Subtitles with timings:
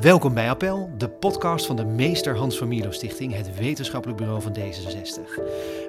[0.00, 4.56] Welkom bij Appel, de podcast van de Meester Hans van Stichting, het wetenschappelijk bureau van
[4.56, 5.42] D66.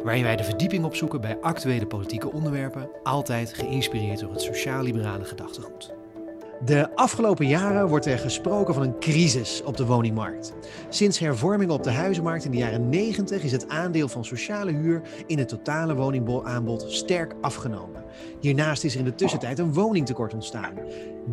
[0.04, 5.99] Waarin wij de verdieping opzoeken bij actuele politieke onderwerpen, altijd geïnspireerd door het sociaal-liberale gedachtegoed.
[6.66, 10.54] De afgelopen jaren wordt er gesproken van een crisis op de woningmarkt.
[10.89, 15.02] Sinds hervormingen op de huizenmarkt in de jaren 90 is het aandeel van sociale huur
[15.27, 18.04] in het totale woningaanbod sterk afgenomen.
[18.40, 20.73] Hiernaast is er in de tussentijd een woningtekort ontstaan.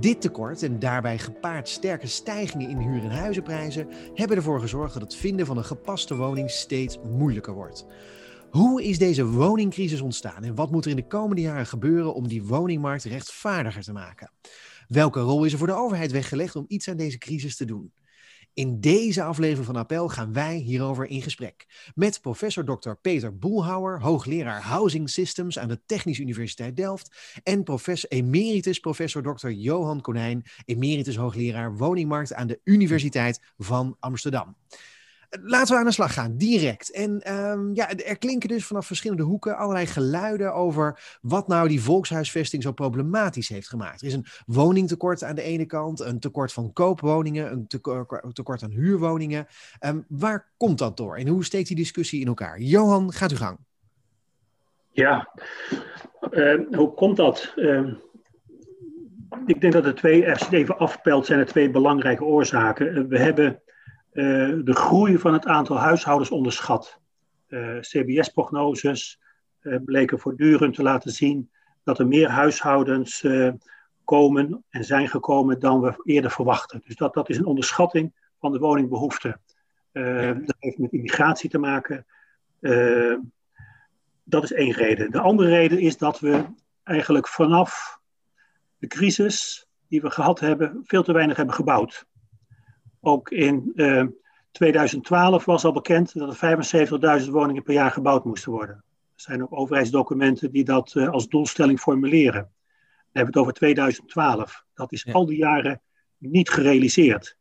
[0.00, 5.02] Dit tekort en daarbij gepaard sterke stijgingen in huur- en huizenprijzen hebben ervoor gezorgd dat
[5.02, 7.86] het vinden van een gepaste woning steeds moeilijker wordt.
[8.50, 12.28] Hoe is deze woningcrisis ontstaan en wat moet er in de komende jaren gebeuren om
[12.28, 14.30] die woningmarkt rechtvaardiger te maken?
[14.88, 17.92] Welke rol is er voor de overheid weggelegd om iets aan deze crisis te doen?
[18.54, 22.90] In deze aflevering van Appel gaan wij hierover in gesprek met professor Dr.
[22.90, 29.48] Peter Boelhouwer, hoogleraar Housing Systems aan de Technische Universiteit Delft en professor, emeritus professor Dr.
[29.48, 34.56] Johan Konijn, emeritus hoogleraar woningmarkt aan de Universiteit van Amsterdam.
[35.30, 36.92] Laten we aan de slag gaan, direct.
[36.92, 41.82] En ehm, ja, er klinken dus vanaf verschillende hoeken allerlei geluiden over wat nou die
[41.82, 44.00] volkshuisvesting zo problematisch heeft gemaakt.
[44.00, 47.66] Er is een woningtekort aan de ene kant, een tekort van koopwoningen, een
[48.32, 49.46] tekort aan huurwoningen.
[49.86, 52.60] Um, waar komt dat door en hoe steekt die discussie in elkaar?
[52.60, 53.58] Johan, gaat u gang.
[54.90, 55.28] Ja,
[56.30, 57.54] uh, hoe komt dat?
[59.46, 63.08] Ik denk dat er twee, als je het even afpelt, zijn er twee belangrijke oorzaken.
[63.08, 63.60] We hebben
[64.64, 67.00] de groei van het aantal huishoudens onderschat.
[67.46, 69.20] Eh, CBS-prognoses
[69.60, 71.50] uh, bleken voortdurend te laten zien
[71.84, 73.26] dat er meer huishoudens
[74.04, 76.82] komen en zijn gekomen dan we eerder verwachten.
[76.86, 79.38] Dus dat, dat is een onderschatting van de woningbehoefte.
[79.92, 82.06] Dat heeft met immigratie te maken.
[84.24, 85.10] dat is één reden.
[85.10, 86.44] De andere reden is dat we
[86.82, 88.00] eigenlijk vanaf
[88.78, 92.06] de crisis die we gehad hebben, veel te weinig hebben gebouwd.
[93.00, 93.72] Ook in
[94.50, 98.84] 2012 eh, was al bekend dat er 75.000 woningen per jaar gebouwd moesten worden.
[99.16, 102.32] Er zijn ook overheidsdocumenten die dat uh, als doelstelling formuleren.
[102.32, 102.50] Dan
[103.12, 104.64] hebben we het over 2012.
[104.74, 105.80] Dat is al die jaren
[106.18, 107.36] niet gerealiseerd.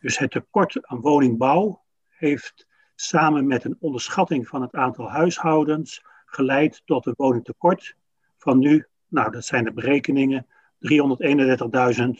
[0.00, 6.82] Dus het tekort aan woningbouw heeft samen met een onderschatting van het aantal huishoudens geleid
[6.84, 7.96] tot een woningtekort
[8.38, 10.46] van nu, nou dat zijn de berekeningen,
[10.78, 12.10] 331.000.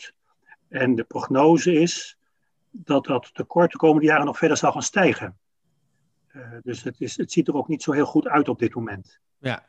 [0.68, 2.18] En de prognose is
[2.70, 5.38] dat dat tekort de komende jaren nog verder zal gaan stijgen.
[6.32, 8.74] Uh, dus het, is, het ziet er ook niet zo heel goed uit op dit
[8.74, 9.20] moment.
[9.42, 9.64] Ja,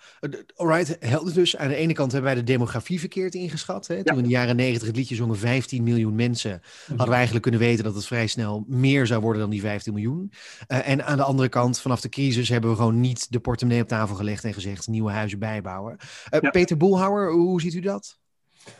[0.55, 0.97] alright.
[0.99, 1.57] Helder dus.
[1.57, 3.87] Aan de ene kant hebben wij de demografie verkeerd ingeschat.
[3.87, 4.03] Hè?
[4.03, 6.87] Toen in de jaren negentig het liedje zongen 15 miljoen mensen, mhm.
[6.87, 9.93] hadden we eigenlijk kunnen weten dat het vrij snel meer zou worden dan die 15
[9.93, 10.31] miljoen.
[10.67, 13.81] Uh, en aan de andere kant, vanaf de crisis hebben we gewoon niet de portemonnee
[13.81, 15.97] op tafel gelegd en gezegd nieuwe huizen bijbouwen.
[15.99, 16.49] Uh, ja.
[16.49, 18.19] Peter Boelhouwer, hoe ziet u dat?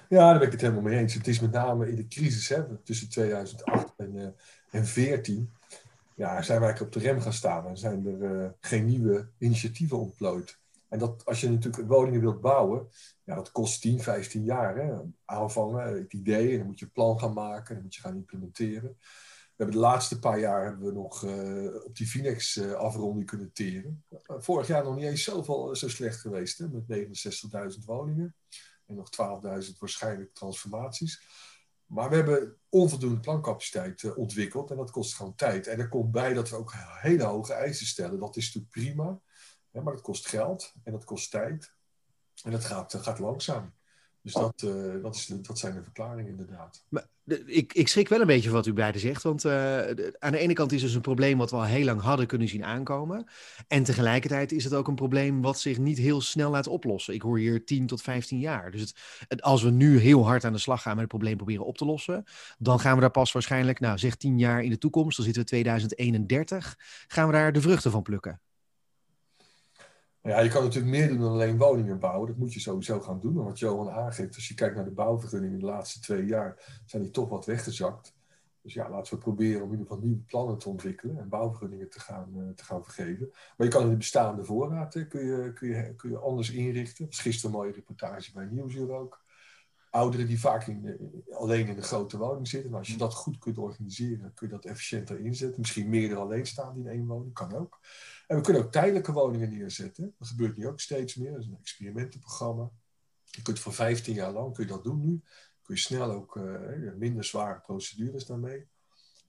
[0.09, 1.13] Ja, daar ben ik het helemaal mee eens.
[1.13, 2.53] Het is met name in de crisis
[2.83, 4.35] tussen 2008 en
[4.71, 5.35] 2014.
[5.35, 5.77] Uh,
[6.15, 9.99] ja, zijn wij op de rem gaan staan en zijn er uh, geen nieuwe initiatieven
[9.99, 10.59] ontplooid.
[10.87, 12.87] En dat, als je natuurlijk woningen wilt bouwen,
[13.23, 14.75] ja, dat kost 10, 15 jaar.
[14.75, 14.93] Hè?
[15.25, 18.97] Aanvangen, het idee, dan moet je een plan gaan maken, dan moet je gaan implementeren.
[18.99, 23.25] We hebben de laatste paar jaar hebben we nog uh, op die Finex uh, afronding
[23.25, 24.03] kunnen teren.
[24.27, 27.07] vorig jaar nog niet eens zoveel, zo slecht geweest, hè, met
[27.77, 28.35] 69.000 woningen
[28.91, 29.09] en nog
[29.65, 31.27] 12.000 waarschijnlijk transformaties.
[31.85, 35.67] Maar we hebben onvoldoende plancapaciteit uh, ontwikkeld en dat kost gewoon tijd.
[35.67, 38.19] En er komt bij dat we ook hele hoge eisen stellen.
[38.19, 39.19] Dat is natuurlijk prima,
[39.71, 41.73] hè, maar dat kost geld en dat kost tijd.
[42.43, 43.73] En dat gaat, gaat langzaam.
[44.21, 46.85] Dus dat, uh, dat, is dat zijn de verklaringen inderdaad.
[46.89, 47.07] Maar
[47.45, 49.23] ik, ik schrik wel een beetje van wat u beiden zegt.
[49.23, 49.77] Want uh,
[50.19, 52.47] aan de ene kant is dus een probleem wat we al heel lang hadden kunnen
[52.47, 53.27] zien aankomen.
[53.67, 57.13] En tegelijkertijd is het ook een probleem wat zich niet heel snel laat oplossen.
[57.13, 58.71] Ik hoor hier 10 tot 15 jaar.
[58.71, 58.95] Dus het,
[59.27, 61.77] het, als we nu heel hard aan de slag gaan met het probleem proberen op
[61.77, 62.23] te lossen,
[62.57, 65.43] dan gaan we daar pas waarschijnlijk, nou zeg 10 jaar in de toekomst, dan zitten
[65.43, 66.77] we 2031,
[67.07, 68.39] gaan we daar de vruchten van plukken.
[70.23, 72.27] Ja, je kan natuurlijk meer doen dan alleen woningen bouwen.
[72.27, 73.33] Dat moet je sowieso gaan doen.
[73.33, 76.81] Want wat Johan aangeeft, als je kijkt naar de bouwvergunningen in de laatste twee jaar,
[76.85, 78.13] zijn die toch wat weggezakt.
[78.61, 81.89] Dus ja, laten we proberen om in ieder geval nieuwe plannen te ontwikkelen en bouwvergunningen
[81.89, 83.29] te gaan, uh, te gaan vergeven.
[83.57, 87.05] Maar je kan de bestaande voorraad kun je, kun je, kun je anders inrichten.
[87.05, 89.23] Dat gisteren een mooie reportage bij Nieuwsuur ook.
[89.89, 90.99] Ouderen die vaak in,
[91.31, 92.69] alleen in een grote woning zitten.
[92.69, 95.59] Maar als je dat goed kunt organiseren, kun je dat efficiënter inzetten.
[95.59, 97.79] Misschien meerdere alleenstaanden in één woning, kan ook.
[98.31, 100.13] En we kunnen ook tijdelijke woningen neerzetten.
[100.19, 101.31] Dat gebeurt nu ook steeds meer.
[101.31, 102.69] Dat is een experimentenprogramma.
[103.23, 105.21] Je kunt voor 15 jaar lang kun je dat doen nu.
[105.63, 106.43] Kun je snel ook uh,
[106.97, 108.67] minder zware procedures daarmee.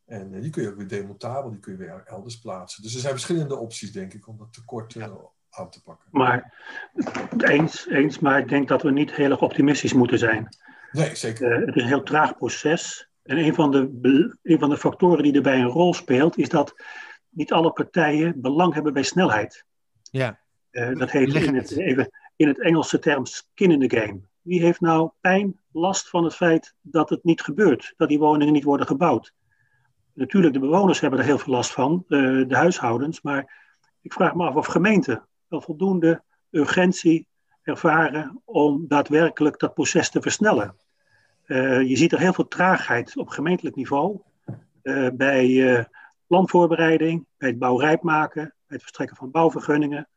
[0.04, 2.82] En uh, die kun je ook weer demontabel, die kun je weer elders plaatsen.
[2.82, 5.14] Dus er zijn verschillende opties, denk ik, om dat tekort uh,
[5.50, 6.08] aan te pakken.
[6.10, 6.54] Maar
[7.38, 10.56] eens, eens, maar ik denk dat we niet heel erg optimistisch moeten zijn.
[10.92, 11.60] Nee, zeker.
[11.66, 13.10] het is een heel traag proces.
[13.22, 16.74] En een van, de, een van de factoren die erbij een rol speelt, is dat
[17.32, 19.64] niet alle partijen belang hebben bij snelheid.
[20.10, 20.38] Ja.
[20.70, 24.20] Uh, dat heet in het, even, in het Engelse term skin in the game.
[24.40, 28.52] Wie heeft nou pijn, last van het feit dat het niet gebeurt, dat die woningen
[28.52, 29.32] niet worden gebouwd?
[30.12, 33.70] Natuurlijk, de bewoners hebben er heel veel last van, uh, de huishoudens, maar
[34.00, 37.26] ik vraag me af of gemeenten wel voldoende urgentie
[37.62, 40.76] ervaren om daadwerkelijk dat proces te versnellen.
[41.46, 44.20] Uh, je ziet er heel veel traagheid op gemeentelijk niveau.
[44.82, 45.86] Uh, bij
[46.32, 50.08] landvoorbereiding, bij het bouwrijp maken, bij het verstrekken van bouwvergunningen.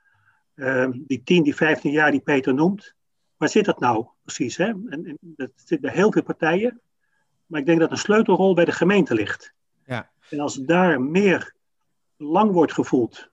[0.56, 2.94] Ehm, die 10, die 15 jaar die Peter noemt.
[3.38, 4.58] Waar zit dat nou precies?
[4.58, 4.66] Hè?
[4.66, 6.82] En, en, dat zit bij heel veel partijen.
[7.46, 9.54] Maar ik denk dat een sleutelrol bij de gemeente ligt.
[9.86, 10.10] Ja.
[10.30, 11.54] En als daar meer
[12.18, 13.30] lang wordt gevoeld,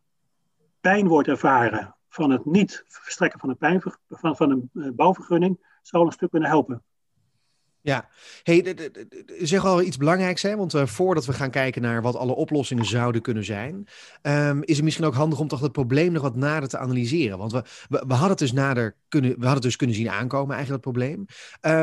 [0.81, 6.07] pijn wordt ervaren van het niet verstrekken van een, pijn, van, van een bouwvergunning, zou
[6.07, 6.83] een stuk kunnen helpen.
[7.85, 8.09] Ja,
[8.43, 8.77] hey,
[9.39, 10.57] zeg al iets belangrijks, hè?
[10.57, 13.87] want uh, voordat we gaan kijken naar wat alle oplossingen zouden kunnen zijn,
[14.23, 17.39] um, is het misschien ook handig om toch het probleem nog wat nader te analyseren.
[17.39, 20.11] Want we, we, we, hadden het dus nader kunnen, we hadden het dus kunnen zien
[20.11, 21.27] aankomen, eigenlijk dat probleem.
[21.63, 21.83] Uh,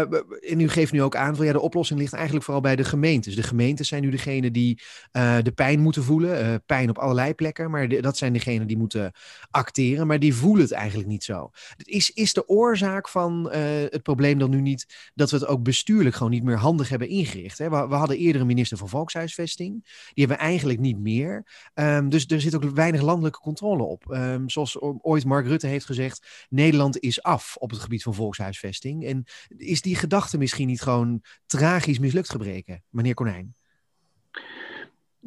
[0.52, 2.84] en u geeft nu ook aan, van, ja, de oplossing ligt eigenlijk vooral bij de
[2.84, 3.36] gemeentes.
[3.36, 4.82] De gemeentes zijn nu degene die
[5.12, 9.12] uh, de pijn moeten voelen, pijn op allerlei plekken, maar dat zijn degenen die moeten
[9.52, 11.52] acteren, maar die voelen het eigenlijk niet zo.
[11.78, 15.88] Is, is de oorzaak van het probleem dan nu niet dat we het ook besturen?
[15.90, 17.58] Bestuurlijk gewoon niet meer handig hebben ingericht.
[17.58, 17.70] Hè.
[17.70, 19.84] We, we, hadden eerder een minister van Volkshuisvesting.
[19.84, 21.46] Die hebben we eigenlijk niet meer.
[21.74, 24.06] Um, dus er zit ook weinig landelijke controle op.
[24.10, 29.06] Um, zoals ooit Mark Rutte heeft gezegd, Nederland is af op het gebied van volkshuisvesting.
[29.06, 29.24] En
[29.58, 33.56] is die gedachte misschien niet gewoon tragisch mislukt gebreken, meneer Konijn?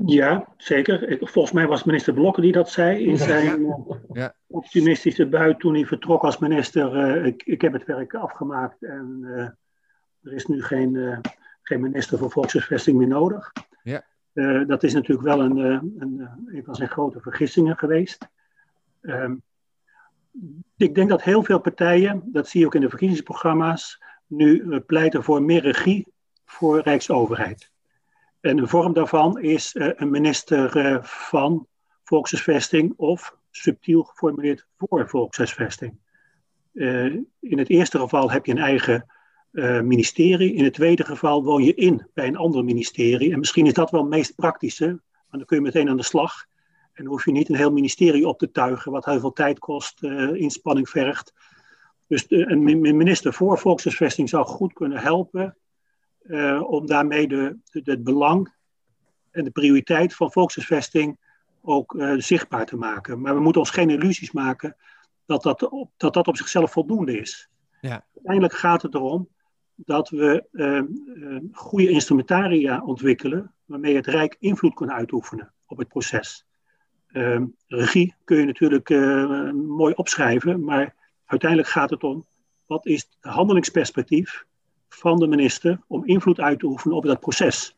[0.06, 1.18] Ja, zeker.
[1.20, 3.74] Volgens mij was minister Blokker die dat zei in zijn
[4.12, 4.34] ja.
[4.46, 7.16] optimistische bui toen hij vertrok als minister.
[7.16, 9.48] Uh, ik, ik, heb het werk afgemaakt en uh,
[10.22, 11.18] er is nu geen, uh,
[11.62, 13.52] geen minister voor volkshuisvesting meer nodig.
[13.82, 14.04] Ja.
[14.32, 15.66] Uh, dat is natuurlijk wel een, uh,
[15.98, 18.28] een, een, van zijn grote vergissingen geweest.
[19.00, 19.34] Ehm,
[20.76, 25.22] ik denk dat heel veel partijen, dat zie je ook in de verkiezingsprogramma's, nu pleiten
[25.22, 26.06] voor meer regie
[26.44, 27.70] voor Rijksoverheid.
[28.40, 31.66] En een vorm daarvan is een minister van
[32.04, 35.98] volkshuisvesting of subtiel geformuleerd voor volkshuisvesting.
[36.72, 39.11] in het eerste geval heb je een eigen
[39.52, 40.54] uh, ministerie.
[40.54, 43.32] In het tweede geval woon je in bij een ander ministerie.
[43.32, 45.00] En misschien is dat wel het meest praktische, want
[45.30, 46.44] dan kun je meteen aan de slag.
[46.92, 49.58] En dan hoef je niet een heel ministerie op te tuigen, wat heel veel tijd
[49.58, 51.32] kost, uh, inspanning vergt.
[52.06, 55.56] Dus de, een minister voor volkshuisvesting zou goed kunnen helpen
[56.22, 58.52] uh, om daarmee de, de, het belang
[59.30, 61.18] en de prioriteit van volkshuisvesting
[61.62, 63.20] ook zichtbaar te maken.
[63.20, 64.76] Maar we moeten ons geen illusies maken
[65.26, 67.48] dat dat op, dat, dat op zichzelf voldoende is.
[67.80, 68.04] Ja.
[68.14, 69.28] Uiteindelijk gaat het erom
[69.74, 70.82] dat we uh,
[71.52, 76.46] goede instrumentaria ontwikkelen waarmee het Rijk invloed kan uitoefenen op het proces.
[77.08, 82.24] Uh, regie kun je natuurlijk uh, mooi opschrijven, maar uiteindelijk gaat het om
[82.66, 84.44] wat is het handelingsperspectief
[84.88, 87.76] van de minister om invloed uit te oefenen op dat proces.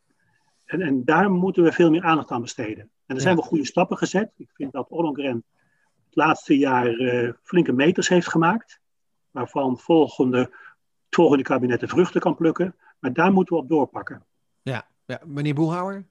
[0.64, 2.91] En, en daar moeten we veel meer aandacht aan besteden.
[3.06, 4.32] En er zijn wel goede stappen gezet.
[4.37, 5.44] Ik vind dat Ollongren
[6.05, 6.94] het laatste jaar
[7.43, 8.81] flinke meters heeft gemaakt,
[9.31, 10.50] waarvan volgende
[11.14, 12.75] volgende kabinet de vruchten kan plukken.
[12.99, 14.22] Maar daar moeten we op doorpakken.
[14.62, 15.20] Ja, ja.
[15.24, 16.05] meneer Boelhouwer?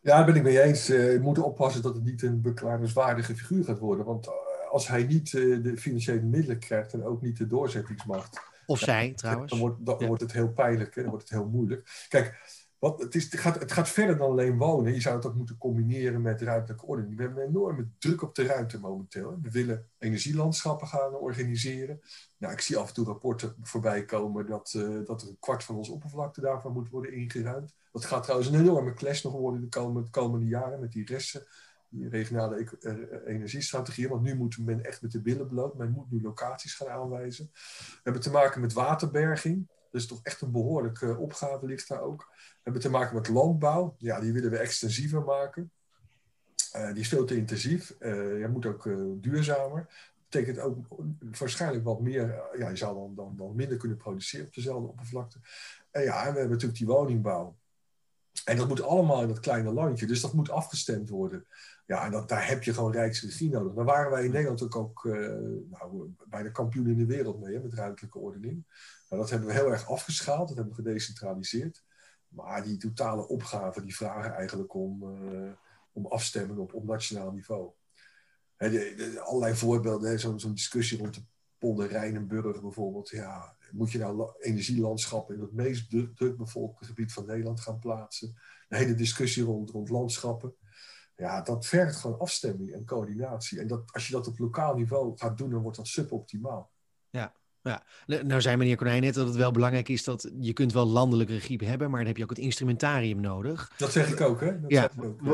[0.00, 0.90] Ja, daar ben ik mee eens.
[0.90, 4.04] Uh, we moeten oppassen dat het niet een beklagenswaardige figuur gaat worden.
[4.04, 4.32] Want uh,
[4.70, 8.40] als hij niet uh, de financiële middelen krijgt en ook niet de doorzettingsmacht.
[8.66, 9.50] Of zij trouwens.
[9.50, 10.06] Dan, wordt, dan ja.
[10.06, 12.06] wordt het heel pijnlijk en dan wordt het heel moeilijk.
[12.08, 12.40] Kijk,
[12.82, 14.94] wat, het, is, het, gaat, het gaat verder dan alleen wonen.
[14.94, 17.16] Je zou het ook moeten combineren met ruimtelijke ordening.
[17.16, 19.38] We hebben een enorme druk op de ruimte momenteel.
[19.42, 22.00] We willen energielandschappen gaan organiseren.
[22.38, 25.64] Nou, ik zie af en toe rapporten voorbij komen dat, uh, dat er een kwart
[25.64, 27.74] van onze oppervlakte daarvan moet worden ingeruimd.
[27.92, 31.06] Dat gaat trouwens een enorme clash nog worden de komende, de komende jaren met die
[31.06, 31.46] resten,
[31.88, 34.08] die regionale e uh, energiestrategieën.
[34.08, 35.76] Want nu moet men echt met de billen bloot.
[35.76, 37.50] Men moet nu locaties gaan aanwijzen.
[37.52, 39.68] We hebben te maken met waterberging.
[39.92, 42.28] Dus toch echt een behoorlijke uh, opgave ligt daar ook.
[42.30, 43.94] We hebben te maken met landbouw.
[43.98, 45.70] Ja, die willen we extensiever maken.
[46.76, 47.94] Uh, die is veel te intensief.
[47.98, 48.88] Uh, je moet ook
[49.22, 49.88] duurzamer
[50.32, 50.86] betekent ook
[51.38, 55.38] waarschijnlijk wat meer, ja, je zou dan, dan, dan minder kunnen produceren op dezelfde oppervlakte.
[55.90, 57.56] En ja, en we hebben natuurlijk die woningbouw.
[58.44, 61.46] En dat moet allemaal in dat kleine landje, dus dat moet afgestemd worden.
[61.86, 63.74] Ja, en dat, daar heb je gewoon rijksregie nodig.
[63.74, 65.14] Daar waren wij in Nederland ook, ook uh,
[65.70, 68.64] nou, bij de kampioen in de wereld mee, hè, met ruimtelijke ordening.
[69.08, 71.84] Nou, dat hebben we heel erg afgeschaald, dat hebben we gedecentraliseerd.
[72.28, 75.52] Maar die totale opgaven, die vragen eigenlijk om, uh,
[75.92, 77.70] om afstemming op, op nationaal niveau.
[78.56, 81.22] De, de, allerlei voorbeelden, zo'n zo discussie rond de
[81.58, 83.08] Polder Rijnenburg bijvoorbeeld.
[83.08, 88.34] Ja, moet je nou energielandschappen in het meest druk, bevolkte gebied van Nederland gaan plaatsen?
[88.68, 90.54] De hele discussie rond, rond landschappen.
[91.16, 93.60] Ja, dat vergt gewoon afstemming en coördinatie.
[93.60, 96.70] En dat, als je dat op lokaal niveau gaat doen, dan wordt dat suboptimaal.
[97.10, 100.72] Ja, ja, nou zei meneer Konijn net dat het wel belangrijk is dat je kunt
[100.72, 103.72] wel landelijke regie hebben, maar dan heb je ook het instrumentarium nodig.
[103.76, 104.60] Dat zeg ik ook, hè?
[104.60, 104.90] Dat ja.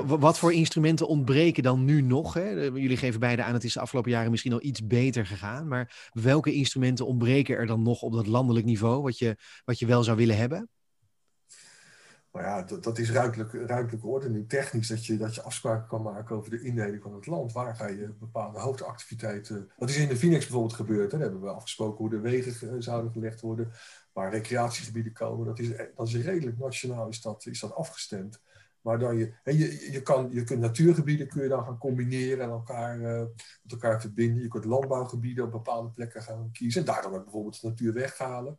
[0.07, 2.35] Wat voor instrumenten ontbreken dan nu nog?
[2.35, 2.51] Hè?
[2.51, 6.11] Jullie geven beide aan, het is de afgelopen jaren misschien al iets beter gegaan, maar
[6.13, 10.03] welke instrumenten ontbreken er dan nog op dat landelijk niveau, wat je, wat je wel
[10.05, 10.69] zou willen hebben?
[12.33, 14.49] Maar ja, dat, dat is ruimtelijke, ruimtelijke ordening.
[14.49, 17.53] Technisch dat je, dat je afspraken kan maken over de indeling van het land.
[17.53, 19.71] Waar ga je bepaalde hoofdactiviteiten.
[19.77, 21.13] Dat is in de Phoenix bijvoorbeeld gebeurd.
[21.13, 21.19] Hè?
[21.19, 23.73] Daar hebben we afgesproken hoe de wegen zouden gelegd worden.
[24.13, 25.47] Waar recreatiegebieden komen.
[25.47, 28.41] Dat is, dat is redelijk nationaal is dat, is dat afgestemd.
[28.81, 32.51] Maar dan je, je, je, kan, je kunt natuurgebieden kun je dan gaan combineren en
[32.51, 33.21] elkaar, uh,
[33.63, 34.43] met elkaar verbinden.
[34.43, 36.81] Je kunt landbouwgebieden op bepaalde plekken gaan kiezen.
[36.81, 38.59] En daar dan bijvoorbeeld de natuur weghalen.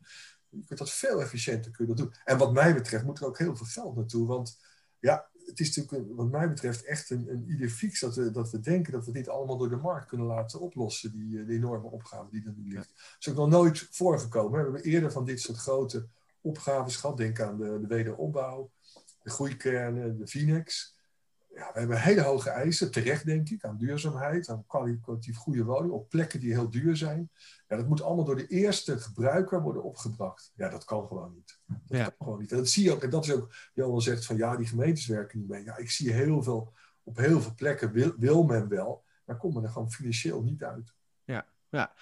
[0.49, 2.13] Je kunt dat veel efficiënter kunnen doen.
[2.25, 4.27] En wat mij betreft moet er ook heel veel geld naartoe.
[4.27, 4.59] Want
[4.99, 8.51] ja, het is natuurlijk wat mij betreft echt een, een idee fix dat we, dat
[8.51, 11.11] we denken dat we dit allemaal door de markt kunnen laten oplossen.
[11.11, 12.87] Die, eh, die enorme opgave die er nu ligt.
[12.87, 14.51] Dat is ook nog nooit voorgekomen.
[14.51, 16.07] We hebben eerder van dit soort grote
[16.41, 17.17] opgaves gehad.
[17.17, 18.71] Denk aan de, de wederopbouw,
[19.23, 20.97] de groeikernen, de Phoenix
[21.53, 25.95] ja, we hebben hele hoge eisen, terecht denk ik, aan duurzaamheid, aan kwalitatief goede woningen,
[25.95, 27.31] op plekken die heel duur zijn.
[27.67, 30.51] Ja, dat moet allemaal door de eerste gebruiker worden opgebracht.
[30.55, 31.59] Ja, dat kan gewoon niet.
[31.65, 32.03] Dat ja.
[32.03, 32.51] kan gewoon niet.
[32.51, 35.07] En dat zie je ook, en dat is ook, Johan zegt van ja, die gemeentes
[35.07, 35.63] werken niet mee.
[35.63, 39.53] Ja, ik zie heel veel, op heel veel plekken wil, wil men wel, maar komt
[39.53, 40.93] men er gewoon financieel niet uit.
[41.71, 41.93] Ja,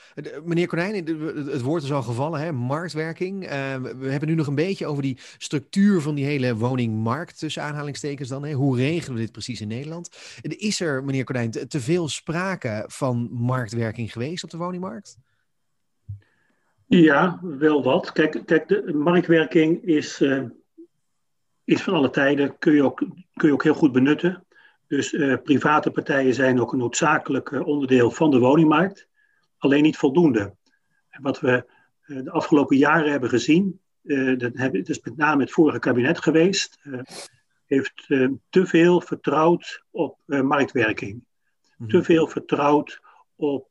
[0.43, 0.95] meneer Konijn,
[1.35, 2.51] het woord is al gevallen, hè?
[2.51, 3.43] marktwerking.
[3.43, 7.63] Uh, we hebben nu nog een beetje over die structuur van die hele woningmarkt, tussen
[7.63, 8.45] aanhalingstekens dan.
[8.45, 8.53] Hè?
[8.53, 10.09] Hoe regelen we dit precies in Nederland?
[10.41, 15.17] Is er, meneer Konijn, te, veel sprake van marktwerking geweest op de woningmarkt?
[16.85, 18.11] Ja, wel wat.
[18.11, 20.43] Kijk, kijk de marktwerking is, uh,
[21.65, 22.97] van alle tijden, kun je ook,
[23.33, 24.45] kun je ook heel goed benutten.
[24.87, 25.09] Dus
[25.43, 29.06] private partijen zijn ook een noodzakelijk onderdeel van de woningmarkt
[29.57, 30.55] alleen niet voldoende.
[31.09, 31.65] En wat we
[32.01, 36.19] eh, de afgelopen jaren hebben gezien, uh, dat hebben, is met name het vorige kabinet
[36.19, 36.99] geweest, uh,
[37.65, 38.05] heeft
[38.49, 41.23] te veel vertrouwd op marktwerking.
[41.77, 41.89] Mhm.
[41.89, 43.01] Te veel vertrouwd
[43.35, 43.67] op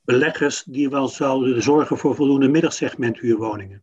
[0.00, 3.82] beleggers die wel zouden zorgen voor voldoende middagsegment huurwoningen.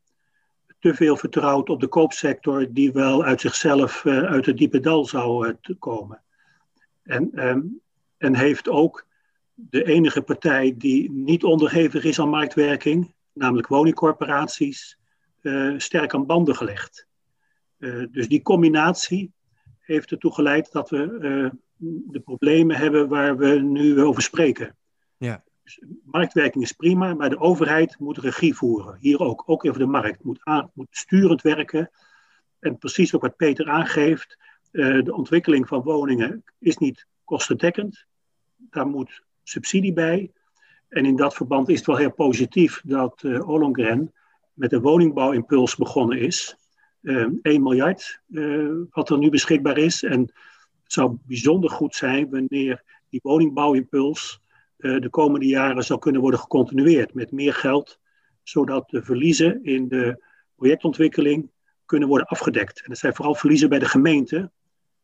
[0.80, 5.56] Te veel vertrouwd op de koopsector die wel uit zichzelf uit het diepe dal zou
[5.80, 6.22] komen.
[7.04, 7.82] En, um,
[8.18, 9.06] en heeft ook
[9.56, 14.98] de enige partij die niet onderhevig is aan marktwerking, namelijk woningcorporaties,
[15.42, 17.08] uh, sterk aan banden gelegd.
[17.78, 19.34] Uh, dus die combinatie
[19.80, 21.50] heeft ertoe geleid dat we uh,
[22.12, 24.78] de problemen hebben waar we nu over spreken.
[25.18, 25.44] Ja.
[25.64, 28.98] Dus marktwerking is prima, maar de overheid moet regie voeren.
[29.00, 31.92] Hier ook, ook even de markt moet, aan, moet sturend werken.
[32.60, 34.38] En precies ook wat Peter aangeeft,
[34.72, 38.06] de ontwikkeling van woningen is niet kostendekkend.
[38.56, 40.32] Daar moet subsidie bij.
[40.90, 44.00] En in dat verband is het wel heel positief dat uh,
[44.54, 46.56] met een woningbouwimpuls begonnen is.
[47.02, 50.04] Uh, eh, 1 miljard uh, wat er nu beschikbaar is.
[50.04, 50.20] En
[50.84, 54.44] het zou bijzonder goed zijn wanneer die woningbouwimpuls
[54.78, 58.00] de komende jaren zou kunnen worden gecontinueerd met meer geld,
[58.44, 60.24] zodat de verliezen in de
[60.56, 61.52] projectontwikkeling
[61.86, 62.82] kunnen worden afgedekt.
[62.82, 64.52] En dat zijn vooral verliezen bij de gemeente,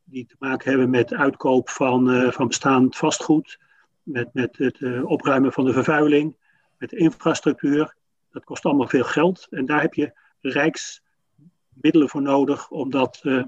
[0.03, 3.57] die te maken hebben met uitkoop van, van bestaand vastgoed,
[4.03, 6.37] met, met het uh, opruimen van de vervuiling,
[6.77, 7.95] met de infrastructuur.
[8.31, 13.43] Dat kost allemaal veel geld en daar heb je rijksmiddelen voor nodig om dat uh,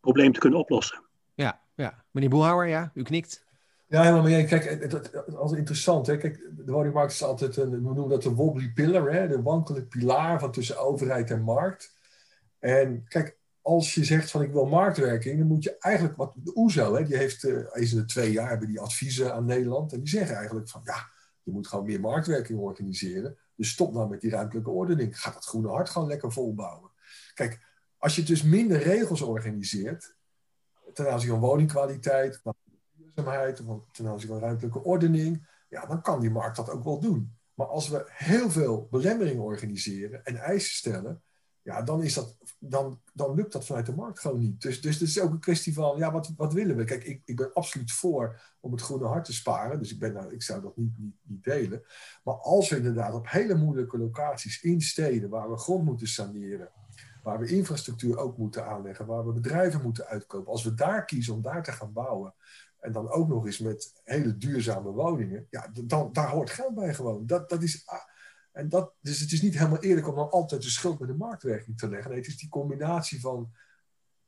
[0.00, 1.02] probleem te kunnen oplossen.
[1.34, 2.04] Ja, ja.
[2.10, 3.44] meneer Boelhouwer, ja, u knikt.
[3.90, 4.44] Ja, helemaal mee.
[4.44, 6.06] Kijk, dat, is altijd interessant.
[6.06, 6.16] Hè?
[6.16, 9.28] Kijk, de woningmarkt is altijd, een, we noemen dat de wobbly pillar, hè?
[9.28, 11.96] de wankele pilaar van tussen overheid en markt.
[12.58, 16.56] En kijk, als je zegt van ik wil marktwerking, dan moet je eigenlijk, wat de
[16.56, 19.92] OESO, hè, die heeft uh, eens in de twee jaar hebben die adviezen aan Nederland.
[19.92, 21.10] En die zeggen eigenlijk van ja,
[21.42, 23.36] je moet gewoon meer marktwerking organiseren.
[23.56, 25.20] Dus stop nou met die ruimtelijke ordening.
[25.20, 26.90] Ga dat groene hart gewoon lekker volbouwen.
[27.34, 27.60] Kijk,
[27.98, 30.16] als je dus minder regels organiseert,
[30.92, 32.42] ten aanzien van woningkwaliteit,
[32.92, 33.62] duurzaamheid,
[33.92, 37.36] ten aanzien van ruimtelijke ordening, ja, dan kan die markt dat ook wel doen.
[37.54, 41.22] Maar als we heel veel belemmeringen organiseren en eisen stellen,
[41.62, 44.62] ja, dan, is dat, dan, dan lukt dat vanuit de markt gewoon niet.
[44.62, 46.84] Dus, dus het is ook een kwestie van, ja, wat, wat willen we?
[46.84, 49.78] Kijk, ik, ik ben absoluut voor om het groene hart te sparen.
[49.78, 51.82] Dus ik, ben ik zou dat niet, niet, niet delen.
[52.24, 56.70] Maar als we inderdaad op hele moeilijke locaties in steden, waar we grond moeten saneren,
[57.22, 61.34] waar we infrastructuur ook moeten aanleggen, waar we bedrijven moeten uitkopen, als we daar kiezen
[61.34, 62.34] om daar te gaan bouwen,
[62.80, 66.94] en dan ook nog eens met hele duurzame woningen, ja, dan, daar hoort geld bij
[66.94, 67.26] gewoon.
[67.26, 67.84] Dat, dat is
[68.52, 71.14] En dat, dus het is niet helemaal eerlijk om dan altijd de schuld bij de
[71.14, 72.10] marktwerking te leggen.
[72.10, 73.52] Nee, het is die combinatie van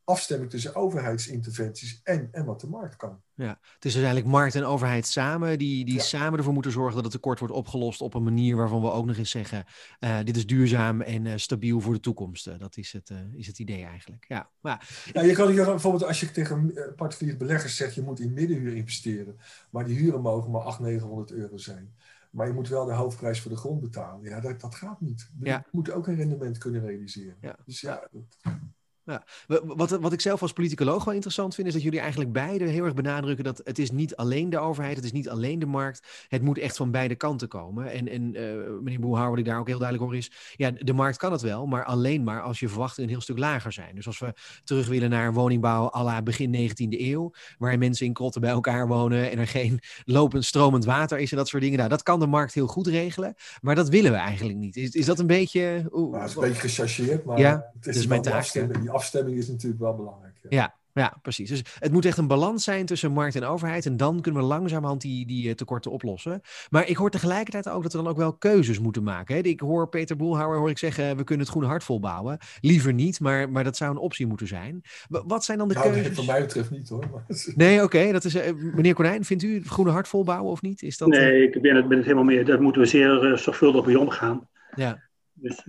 [0.05, 3.23] afstemming tussen overheidsinterventies en, en wat de markt kan.
[3.35, 7.05] Ja, het is uiteindelijk markt en overheid samen die, die samen ervoor moeten zorgen dat
[7.05, 9.64] het tekort wordt opgelost op een manier waarvan we ook nog eens zeggen,
[10.00, 12.47] uh, dit is duurzaam en uh, stabiel voor de toekomst.
[12.47, 14.25] Uh, dat is het, is het idee eigenlijk.
[14.29, 18.21] Ja, maar, ja, je kan hier bijvoorbeeld als je tegen particuliere beleggers zegt, je moet
[18.21, 19.37] in middenhuur investeren,
[19.71, 21.95] maar die huren mogen maar 800, 900 euro zijn.
[22.33, 24.31] Maar je moet wel de hoofdprijs voor de grond betalen.
[24.31, 25.31] Ja, dat, dat gaat niet.
[25.39, 25.65] Je ja.
[25.71, 27.37] moet ook een rendement kunnen realiseren.
[27.41, 27.57] Ja.
[27.65, 28.55] Dus ja, dat...
[29.04, 29.25] Ja.
[29.47, 32.85] Wat, wat ik zelf als politicoloog wel interessant vind, is dat jullie eigenlijk beide heel
[32.85, 36.26] erg benadrukken dat het is niet alleen de overheid, het is niet alleen de markt,
[36.28, 37.90] het moet echt van beide kanten komen.
[37.90, 38.40] En, en uh,
[38.82, 41.40] meneer Boelhouwer, wat ik daar ook heel duidelijk hoor, is, ja, de markt kan het
[41.40, 43.94] wel, maar alleen maar als je verwachtingen een heel stuk lager zijn.
[43.94, 48.12] Dus als we terug willen naar woningbouw à la begin 19e eeuw, waar mensen in
[48.12, 51.78] krotten bij elkaar wonen en er geen lopend stromend water is en dat soort dingen,
[51.78, 54.76] nou, dat kan de markt heel goed regelen, maar dat willen we eigenlijk niet.
[54.76, 55.88] Is, is dat een beetje...
[55.92, 58.44] Oeh, nou, het is een beetje gechargeerd, maar ja, het is dus mijn taak
[58.92, 60.38] afstemming is natuurlijk wel belangrijk.
[60.42, 60.49] Ja.
[60.50, 60.80] ja.
[60.94, 61.49] Ja, precies.
[61.49, 63.87] Dus het moet echt een balans zijn tussen markt en overheid.
[63.87, 66.40] En dan kunnen we langzamerhand die, die eh, tekorten oplossen.
[66.70, 69.34] Maar ik hoor tegelijkertijd ook dat we dan ook wel keuzes moeten maken.
[69.34, 69.40] Hè?
[69.40, 72.38] Ik hoor Peter Boelhouwer hoor ik zeggen, we kunnen het Groene Hart volbouwen.
[72.61, 74.80] Liever niet, maar, maar dat zou een optie moeten zijn.
[75.08, 76.16] Wat zijn dan de nou, keuzes?
[76.16, 77.25] Wat mij betreft niet hoor.
[77.54, 78.12] Nee, oké.
[78.12, 78.42] dat is uh,
[78.75, 80.82] meneer Konijn, vindt u het Groene Hart volbouwen of niet?
[80.82, 82.44] Is dat, nee, ik ben het, ben het helemaal meer.
[82.44, 84.49] Daar moeten we zeer uh, zorgvuldig mee omgaan.
[84.75, 85.08] Ja.
[85.32, 85.64] Dus...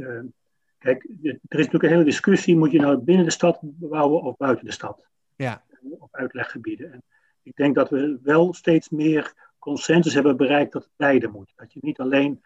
[0.84, 4.38] Kijk, er is natuurlijk een hele discussie, moet je nou binnen de stad bouwen of
[4.38, 5.08] buiten de stad?
[5.36, 5.64] Ja.
[6.00, 6.94] Op uitleggebieden.
[6.94, 7.04] En
[7.44, 11.54] ik denk dat we wel steeds meer consensus hebben bereikt dat het beide moet.
[11.56, 12.44] Dat je niet alleen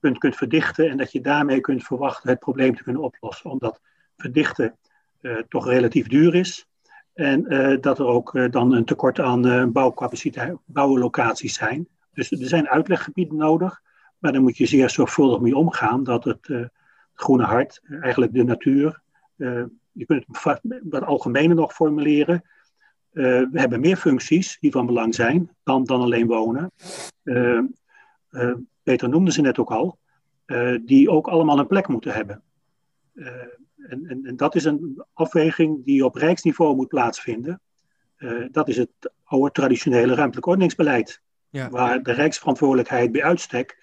[0.00, 3.50] kunt, kunt verdichten en dat je daarmee kunt verwachten het probleem te kunnen oplossen.
[3.50, 3.80] Omdat
[4.16, 4.76] verdichten
[5.20, 6.68] uh, toch relatief duur is.
[7.14, 11.88] En uh, dat er ook uh, dan een tekort aan bouwcapaciteit, bouwlocaties zijn.
[12.12, 13.82] Dus er zijn uitleggebieden nodig.
[14.18, 16.70] Maar daar moet je zeer zorgvuldig mee omgaan dat het
[17.22, 19.02] groene hart, eigenlijk de natuur.
[19.36, 22.44] Uh, je kunt het wat algemener nog formuleren.
[23.12, 26.70] Uh, we hebben meer functies die van belang zijn dan, dan alleen wonen.
[27.22, 27.60] Uh,
[28.82, 29.98] Peter noemde ze net ook al,
[30.84, 32.42] die ook allemaal een plek moeten hebben.
[33.14, 37.60] En, en, en, dat is een afweging die op rijksniveau moet plaatsvinden.
[38.50, 41.70] dat is het oude traditionele ruimtelijk ordeningsbeleid, ja.
[41.70, 43.78] waar de rijksverantwoordelijkheid bij uitstek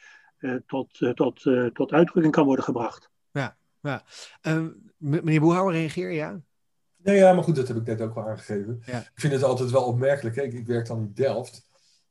[0.65, 1.41] tot, tot,
[1.73, 3.08] tot uitdrukking kan worden gebracht.
[3.81, 4.03] Ja.
[4.47, 6.41] Uh, meneer Boehouwer, reageer ja?
[7.03, 8.81] Nee, ja, maar goed, dat heb ik net ook wel aangegeven.
[8.85, 8.99] Ja.
[8.99, 10.35] Ik vind het altijd wel opmerkelijk.
[10.35, 11.67] Kijk, ik werk dan in Delft.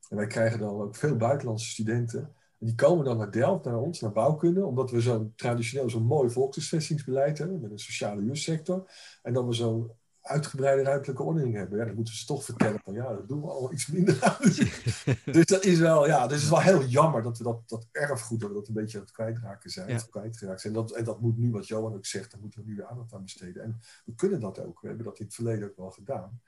[0.08, 2.20] En wij krijgen dan ook veel buitenlandse studenten.
[2.58, 4.64] En die komen dan naar Delft, naar ons, naar bouwkunde.
[4.64, 7.60] Omdat we zo'n traditioneel zo'n mooi volkshuisvestingsbeleid hebben.
[7.60, 8.90] Met een sociale huursector.
[9.22, 9.90] En dan we zo'n
[10.28, 11.78] uitgebreide ruimtelijke ordening hebben.
[11.78, 14.36] Ja, dan moeten ze toch vertellen van ja, dat doen we al iets minder
[15.24, 18.40] dus dat is wel, ja, dat is wel heel jammer dat we dat, dat erfgoed,
[18.40, 19.88] dat we dat een beetje aan het kwijtraken zijn.
[19.88, 20.02] Ja.
[20.10, 20.74] Kwijtgeraakt zijn.
[20.74, 22.86] En dat, en dat moet nu, wat Johan ook zegt, daar moeten we nu weer
[22.86, 23.62] aandacht aan besteden.
[23.62, 24.80] En we kunnen dat ook.
[24.80, 26.40] We hebben dat in het verleden ook wel gedaan.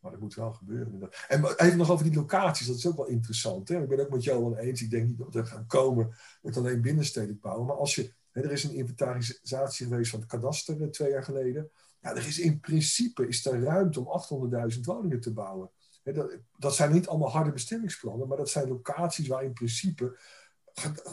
[0.00, 1.10] Maar dat moet wel gebeuren.
[1.28, 3.68] En even nog over die locaties, dat is ook wel interessant.
[3.68, 3.82] Hè?
[3.82, 4.82] Ik ben ook met Johan eens.
[4.82, 7.66] Ik denk niet dat we gaan komen met alleen binnenstedelijk bouwen.
[7.66, 11.24] Maar als je, hè, er is een inventarisatie geweest van het kadaster eh, twee jaar
[11.24, 11.70] geleden.
[12.00, 15.70] Ja, er is in principe is er ruimte om 800.000 woningen te bouwen.
[16.02, 20.18] Dat, dat, zijn niet allemaal harde bestemmingsplannen, maar dat zijn locaties waar in principe,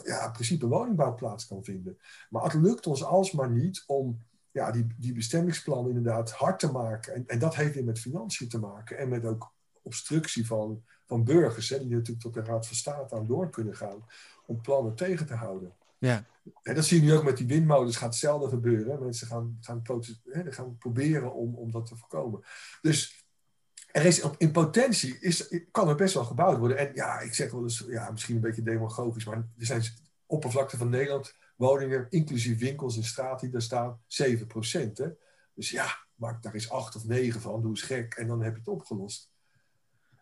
[0.03, 1.97] ja, in principe woningbouw plaats kan vinden.
[2.29, 7.13] Maar het lukt ons alsmaar niet om ja, die, die bestemmingsplannen inderdaad hard te maken.
[7.13, 11.23] En, en dat heeft weer met financiën te maken en met ook obstructie van, van
[11.23, 14.05] burgers, hè, die natuurlijk tot de Raad van State aan door kunnen gaan
[14.45, 15.73] om plannen tegen te houden.
[15.97, 16.25] Ja.
[16.61, 19.03] Dat zie je nu ook met die windmolens, gaat hetzelfde gebeuren.
[19.03, 19.81] Mensen gaan, gaan,
[20.49, 22.43] gaan proberen om, om dat te voorkomen.
[22.81, 23.25] Dus
[23.91, 26.77] er is, in potentie is, kan er best wel gebouwd worden.
[26.77, 29.83] En ja, ik zeg wel eens, ja, misschien een beetje demagogisch, maar er zijn
[30.25, 35.09] oppervlakte van Nederland woningen, inclusief winkels en straat die daar staan, 7% Hè?
[35.53, 38.53] Dus ja, maak daar is 8 of 9 van, doe eens gek en dan heb
[38.53, 39.31] je het opgelost.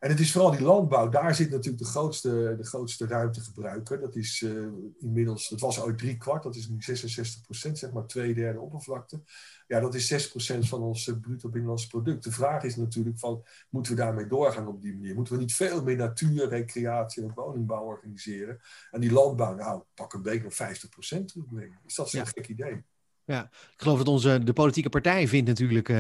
[0.05, 3.99] En het is vooral die landbouw, daar zit natuurlijk de grootste, de grootste ruimtegebruiker.
[3.99, 4.67] Dat is uh,
[4.99, 8.59] inmiddels, dat was ooit drie kwart, dat is nu 66 procent, zeg maar twee derde
[8.59, 9.21] oppervlakte.
[9.67, 12.23] Ja, dat is 6 procent van ons uh, bruto binnenlands product.
[12.23, 15.15] De vraag is natuurlijk van, moeten we daarmee doorgaan op die manier?
[15.15, 18.59] Moeten we niet veel meer natuur, recreatie en woningbouw organiseren?
[18.91, 21.79] En die landbouw, nou, pak een beetje naar 50 procent terugbrengen.
[21.85, 22.25] Is dat zo'n ja.
[22.25, 22.83] gek idee?
[23.25, 25.97] Ja, ik geloof dat onze, de politieke partij vindt natuurlijk uh,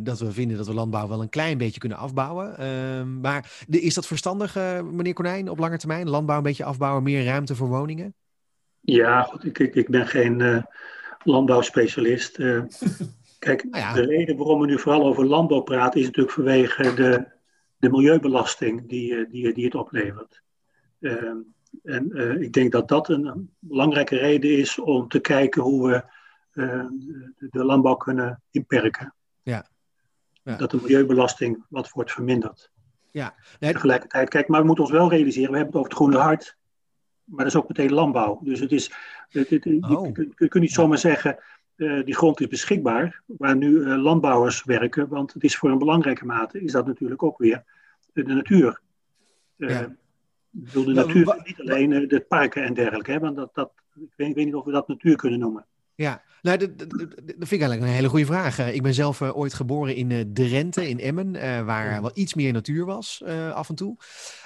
[0.00, 2.56] dat we vinden dat we landbouw wel een klein beetje kunnen afbouwen.
[2.60, 6.08] Uh, maar de, is dat verstandig, uh, meneer Konijn, op lange termijn?
[6.08, 8.14] Landbouw een beetje afbouwen, meer ruimte voor woningen?
[8.80, 10.62] Ja, goed, ik, ik, ik ben geen uh,
[11.22, 12.36] landbouwspecialist.
[13.38, 13.92] kijk, nou ja.
[13.92, 17.26] de reden waarom we nu vooral over landbouw praten is natuurlijk vanwege de,
[17.78, 20.42] de milieubelasting die, die, die het oplevert.
[21.00, 21.36] Ehm,
[21.82, 26.16] En ik denk dat dat een belangrijke reden is om te kijken hoe we
[26.52, 29.14] de, de landbouw kunnen inperken.
[29.42, 29.66] Ja.
[30.42, 30.56] ja.
[30.56, 32.70] Dat de milieubelasting wat wordt verminderd.
[33.10, 33.34] Ja.
[33.60, 36.24] Nee, Tegelijkertijd, kijk, maar we moeten ons wel realiseren, we hebben het over het groene
[36.24, 36.56] hart,
[37.24, 38.40] maar dat is ook meteen landbouw.
[38.42, 38.92] Dus het is,
[39.28, 40.06] het, het, oh.
[40.14, 41.38] je, je, kunt niet zomaar zeggen,
[41.76, 45.78] uh, die grond is beschikbaar, waar nu uh, landbouwers werken, want het is voor een
[45.78, 47.64] belangrijke mate, is dat natuurlijk ook weer
[48.12, 48.80] de, de natuur.
[49.56, 49.80] Ja.
[49.80, 54.12] Ik bedoel, de natuur, niet alleen de parken en dergelijke, hè, want dat, dat, ik,
[54.16, 55.66] weet, ik weet niet of we dat natuur kunnen noemen.
[56.00, 58.58] Ja, nou, dat, dat, dat, vind ik eigenlijk een hele goede vraag.
[58.58, 62.02] Eh, ik ben zelf uh, ooit geboren in uh, De Rente, in Emmen, uh, waar
[62.02, 63.96] wel iets meer natuur was af en toe.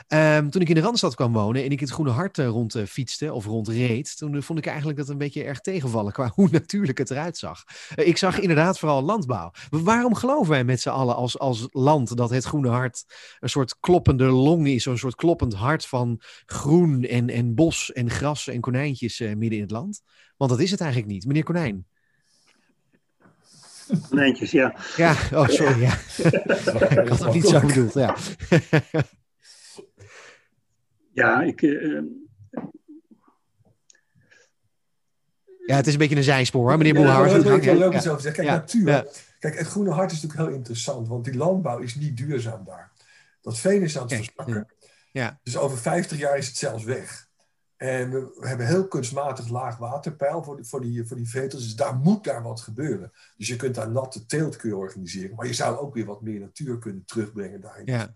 [0.08, 3.32] Um, toen ik in de Randstad kwam wonen en ik het Groene Hart rond fietste
[3.32, 7.10] of rondreed, toen vond ik eigenlijk dat een beetje erg tegenvallen qua hoe natuurlijk het
[7.10, 7.64] eruit zag.
[7.94, 9.50] ik zag inderdaad vooral landbouw.
[9.70, 13.04] Maar waarom geloven wij met z'n allen als, als land dat het Groene Hart
[13.40, 18.10] een soort kloppende long is, zo'n soort kloppend hart van groen en, en bos en
[18.10, 20.02] gras en konijntjes midden in het land?
[20.42, 21.26] Want dat is het eigenlijk niet.
[21.26, 21.86] Meneer Konijn.
[24.08, 24.76] Konijntjes, ja.
[24.96, 25.80] Ja, oh sorry.
[25.80, 25.92] Ja.
[27.02, 28.16] ik had het niet zo bedoeld, ja.
[31.22, 31.62] ja, ik...
[31.62, 32.02] Uh,
[35.66, 37.30] ja, het is een beetje een zijspoor, hè, meneer Boelhouwer.
[37.30, 38.44] Ja, dat wil ik logisch over zeggen.
[38.44, 39.06] Kijk, natuur.
[39.38, 42.92] Kijk, het groene hart is natuurlijk heel interessant, want die landbouw is niet duurzaam daar.
[43.40, 44.66] Dat veen is aan het verzwakken.
[45.12, 45.40] Ja.
[45.42, 47.30] Dus over 50 jaar is het zelfs weg.
[47.82, 51.62] En we, hebben heel kunstmatig laag waterpeil voor die, voor, die, voor die vetels.
[51.62, 53.12] Dus daar moet daar wat gebeuren.
[53.36, 55.36] Dus je kunt daar natte teelt organiseren.
[55.36, 58.14] Maar je zou ook weer wat meer natuur kunnen terugbrengen daar in ja.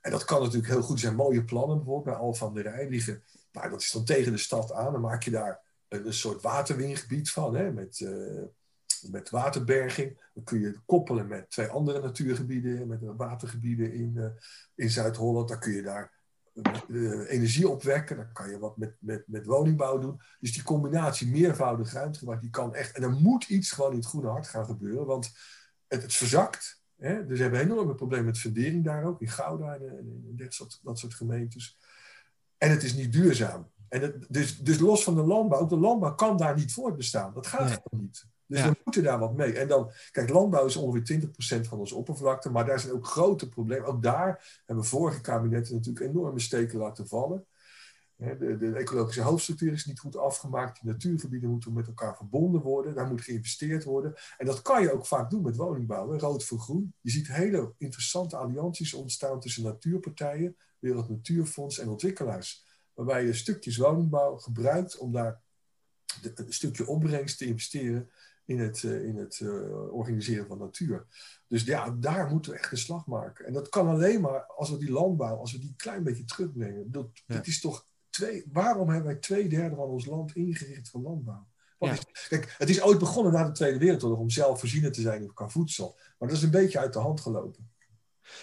[0.00, 1.14] En dat kan natuurlijk heel goed zijn.
[1.14, 3.22] Mooie plannen bijvoorbeeld bij Al van der Rij liggen.
[3.52, 4.92] Nou, dat is dan tegen de stad aan.
[4.92, 7.54] Dan maak je daar een, een soort waterwingebied van.
[7.54, 8.42] Hè, met, uh,
[9.10, 10.30] met waterberging.
[10.34, 12.86] Dan kun je koppelen met twee andere natuurgebieden.
[12.86, 14.26] Met watergebieden in, uh,
[14.74, 15.48] in Zuid-Holland.
[15.48, 16.15] Dan kun je daar
[17.28, 18.16] energie opwekken.
[18.16, 20.20] Dan kan je wat met, met, met woningbouw doen.
[20.40, 22.96] Dus die combinatie meervoudig ruimtegebruik, die kan echt.
[22.96, 25.06] En er moet iets gewoon in het groene hart gaan gebeuren.
[25.06, 25.32] Want
[25.86, 26.82] het, het verzakt.
[26.96, 27.26] Hè?
[27.26, 29.20] Dus we hebben enorme problemen met fundering daar ook.
[29.20, 31.78] In Gouda en, en dat, soort, dat soort gemeentes.
[32.58, 33.70] En het is niet duurzaam.
[33.88, 37.32] En het, dus, dus los van de landbouw, ook de landbouw kan daar niet voortbestaan.
[37.34, 38.26] Dat gaat gewoon niet.
[38.46, 39.52] Dus we moeten daar wat mee.
[39.52, 41.20] En dan, kijk, landbouw is ongeveer
[41.64, 43.86] 20% van onze oppervlakte, maar daar zijn ook grote problemen.
[43.86, 47.46] Ook daar hebben vorige kabinetten natuurlijk enorme steken laten vallen.
[48.16, 50.80] De, de, ecologische hoofdstructuur is niet goed afgemaakt.
[50.80, 52.94] Die natuurgebieden moeten met elkaar verbonden worden.
[52.94, 54.14] Daar moet geïnvesteerd worden.
[54.38, 56.18] En dat kan je ook vaak doen met woningbouw.
[56.18, 56.94] Rood voor groen.
[57.00, 62.64] Je ziet hele interessante allianties ontstaan tussen natuurpartijen, Wereld Natuurfonds en ontwikkelaars.
[62.94, 65.40] Waarbij je stukjes woningbouw gebruikt om daar
[66.22, 68.10] een stukje opbrengst te investeren
[68.46, 71.06] in het, uh, in het uh, organiseren van natuur.
[71.48, 73.46] Dus ja, daar moeten we echt een slag maken.
[73.46, 76.24] En dat kan alleen maar als we die landbouw, als we die een klein beetje
[76.24, 76.90] terugbrengen.
[76.90, 77.34] Dat, ja.
[77.34, 81.46] dat is toch twee, waarom hebben wij twee derde van ons land ingericht voor landbouw?
[81.78, 81.92] Ja.
[81.92, 85.48] Is, kijk, het is ooit begonnen na de Tweede Wereldoorlog om zelfvoorzienend te zijn qua
[85.48, 85.96] voedsel.
[86.18, 87.70] Maar dat is een beetje uit de hand gelopen.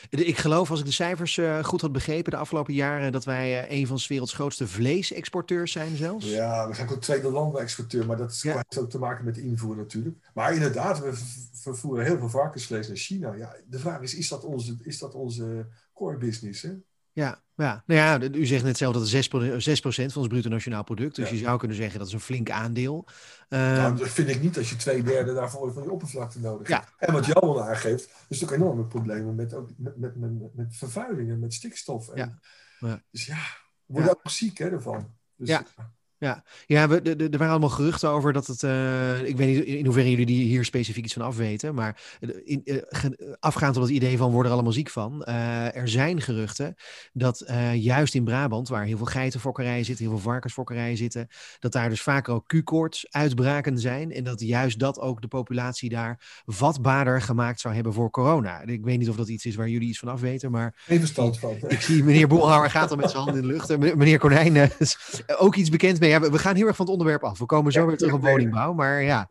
[0.09, 3.63] Ik geloof, als ik de cijfers uh, goed had begrepen de afgelopen jaren, dat wij
[3.63, 6.25] uh, een van de werelds grootste vleesexporteurs zijn zelfs.
[6.25, 8.53] Ja, we zijn ook tweede landbouwexporteur, maar dat ja.
[8.53, 10.17] heeft ook te maken met de invoer natuurlijk.
[10.33, 11.11] Maar inderdaad, we
[11.53, 13.33] vervoeren heel veel varkensvlees naar China.
[13.33, 16.61] Ja, de vraag is, is dat onze, is dat onze core business?
[16.61, 16.73] Hè?
[17.13, 20.49] Ja, ja, nou ja, u zegt net zelf dat het 6%, 6 van ons bruto
[20.49, 21.15] nationaal product.
[21.15, 21.35] Dus ja.
[21.35, 23.07] je zou kunnen zeggen dat is een flink aandeel.
[23.49, 26.93] Nou, dat vind ik niet als je twee derde daarvoor van je oppervlakte nodig hebt.
[26.99, 27.07] Ja.
[27.07, 31.29] En wat Johan aangeeft, is ook enorme problemen met, ook, met, met, met, met vervuiling
[31.29, 32.09] en met stikstof.
[32.09, 32.39] En,
[32.79, 33.01] ja.
[33.11, 33.41] Dus ja,
[33.85, 35.15] we worden ook ziek hè, ervan.
[35.35, 35.65] Dus, ja.
[36.23, 38.61] Ja, ja we, de, de, er waren allemaal geruchten over dat het.
[38.61, 41.75] Uh, ik weet niet in hoeverre jullie hier specifiek iets van afweten.
[41.75, 42.01] Maar
[42.43, 42.77] in, uh,
[43.39, 45.25] afgaand op het idee van worden er allemaal ziek van.
[45.27, 46.75] Uh, er zijn geruchten
[47.13, 51.27] dat juist in Brabant, waar heel veel geitenfokkerijen zitten, heel veel varkensfokkerijen zitten,
[51.59, 54.11] dat daar dus vaker ook Q-koorts uitbraken zijn.
[54.11, 58.61] En dat juist dat ook de populatie daar vatbaarder gemaakt zou hebben voor corona.
[58.61, 60.51] Ik weet niet of dat iets is waar jullie iets van afweten.
[60.51, 61.55] Maar Even stand van.
[61.67, 63.77] Ik, zie meneer Boelhouwer gaat al met zijn handen in de lucht.
[63.95, 64.71] Meneer Konijn,
[65.37, 67.39] ook iets bekend mee ja, we, gaan heel erg van het onderwerp af.
[67.39, 69.29] We komen zo ja, weer terug op woningbouw, maar ja.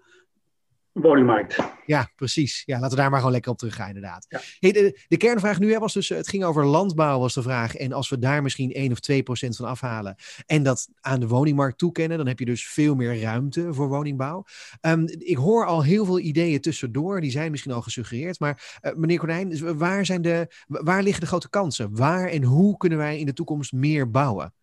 [0.93, 1.59] Woningmarkt.
[1.87, 2.63] Ja, precies.
[2.67, 4.27] Ja, laten we daar maar gewoon lekker op teruggaan, inderdaad.
[4.29, 4.41] Ja.
[4.59, 7.75] Hey, de, de, kernvraag nu was dus, het ging over landbouw was de vraag.
[7.75, 10.17] En als we daar misschien 1 of 2 procent van afhalen
[10.47, 14.45] en dat aan de woningmarkt toekennen, dan heb je dus veel meer ruimte voor woningbouw.
[14.81, 18.41] Um, ik hoor al heel veel ideeën tussendoor, die zijn misschien al gesuggereerd.
[18.41, 21.97] Maar uh, meneer Konijn, waar, zijn de, waar liggen de grote kansen?
[21.97, 24.55] Waar en hoe kunnen wij in de toekomst meer bouwen?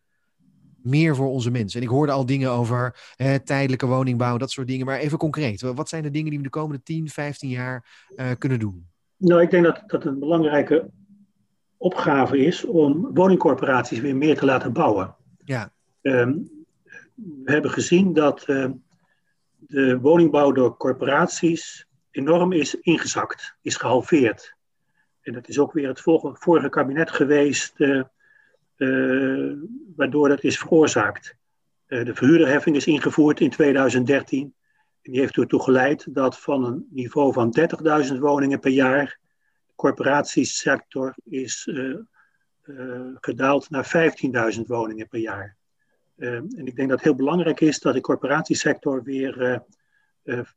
[0.83, 1.79] Meer voor onze mensen.
[1.79, 4.85] En ik hoorde al dingen over hè, tijdelijke woningbouw, dat soort dingen.
[4.85, 8.25] Maar even concreet, wat zijn de dingen die we de komende 10, 15 jaar uh,
[8.37, 8.87] kunnen doen?
[9.17, 10.89] Nou, ik denk dat dat een belangrijke
[11.77, 15.15] opgave is om woningcorporaties weer meer te laten bouwen.
[15.37, 15.71] Ja.
[16.01, 16.33] Ehm,
[17.15, 18.69] we hebben gezien dat uh,
[19.57, 24.55] de woningbouw door corporaties enorm is ingezakt, is gehalveerd.
[25.21, 26.01] En dat is ook weer het
[26.33, 28.03] vorige kabinet geweest, uh,
[29.95, 31.35] waardoor dat is veroorzaakt.
[31.87, 34.53] de verhuurderheffing is ingevoerd in 2013.
[35.01, 37.55] En die heeft ertoe geleid dat van een niveau van
[38.11, 39.19] 30.000 woningen per jaar,
[39.67, 41.69] de corporatiesector is
[43.19, 44.13] gedaald naar
[44.55, 45.55] 15.000 woningen per jaar.
[46.17, 49.63] en ik denk dat het heel belangrijk is dat de corporatiesector weer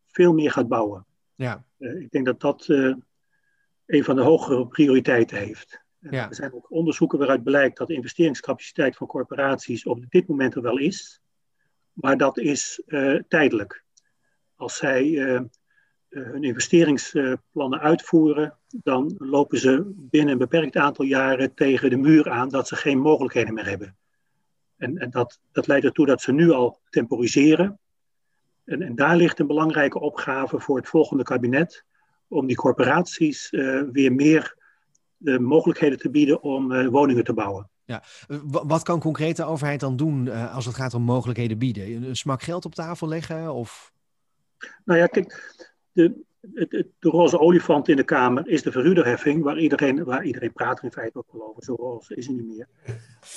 [0.06, 1.06] veel meer gaat bouwen.
[1.34, 1.64] Ja.
[1.78, 2.66] ik denk dat dat
[3.86, 5.80] een van de hogere prioriteiten heeft.
[6.10, 6.28] Ja.
[6.28, 10.62] Er zijn ook onderzoeken waaruit blijkt dat de investeringscapaciteit van corporaties op dit moment er
[10.62, 11.20] wel is,
[11.92, 13.84] maar dat is uh, tijdelijk.
[14.56, 15.40] Als zij uh,
[16.08, 22.48] hun investeringsplannen uitvoeren, dan lopen ze binnen een beperkt aantal jaren tegen de muur aan
[22.48, 23.96] dat ze geen mogelijkheden meer hebben.
[24.76, 27.78] En, en dat, dat leidt ertoe dat ze nu al temporiseren.
[28.64, 31.84] En, en daar ligt een belangrijke opgave voor het volgende kabinet
[32.28, 34.60] om die corporaties uh, weer meer
[35.24, 37.70] uh, mogelijkheden te bieden om uh, woningen te bouwen.
[37.84, 38.02] Ja.
[38.44, 42.02] Wat kan concreet de overheid dan doen als het gaat om mogelijkheden bieden?
[42.02, 43.52] Een smak geld op tafel leggen?
[43.54, 43.92] Of?
[44.84, 45.54] Nou ja, kijk,
[45.92, 46.22] de,
[46.54, 50.52] het, het, de roze olifant in de Kamer is de verhuurderheffing, waar iedereen, waar iedereen
[50.52, 51.64] praat in feite ook over.
[51.64, 52.68] Zo roze is het niet meer.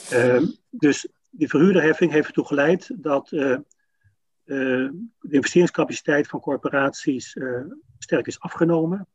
[0.10, 3.58] Ehm, dus die verhuurderheffing heeft ertoe geleid dat uh,
[4.46, 7.38] de investeringscapaciteit van corporaties
[7.98, 9.08] sterk is afgenomen.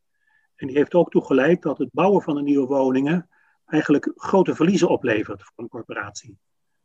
[0.61, 3.29] En die heeft ook toegeleid dat het bouwen van de nieuwe woningen
[3.67, 6.39] eigenlijk grote verliezen oplevert voor een corporatie.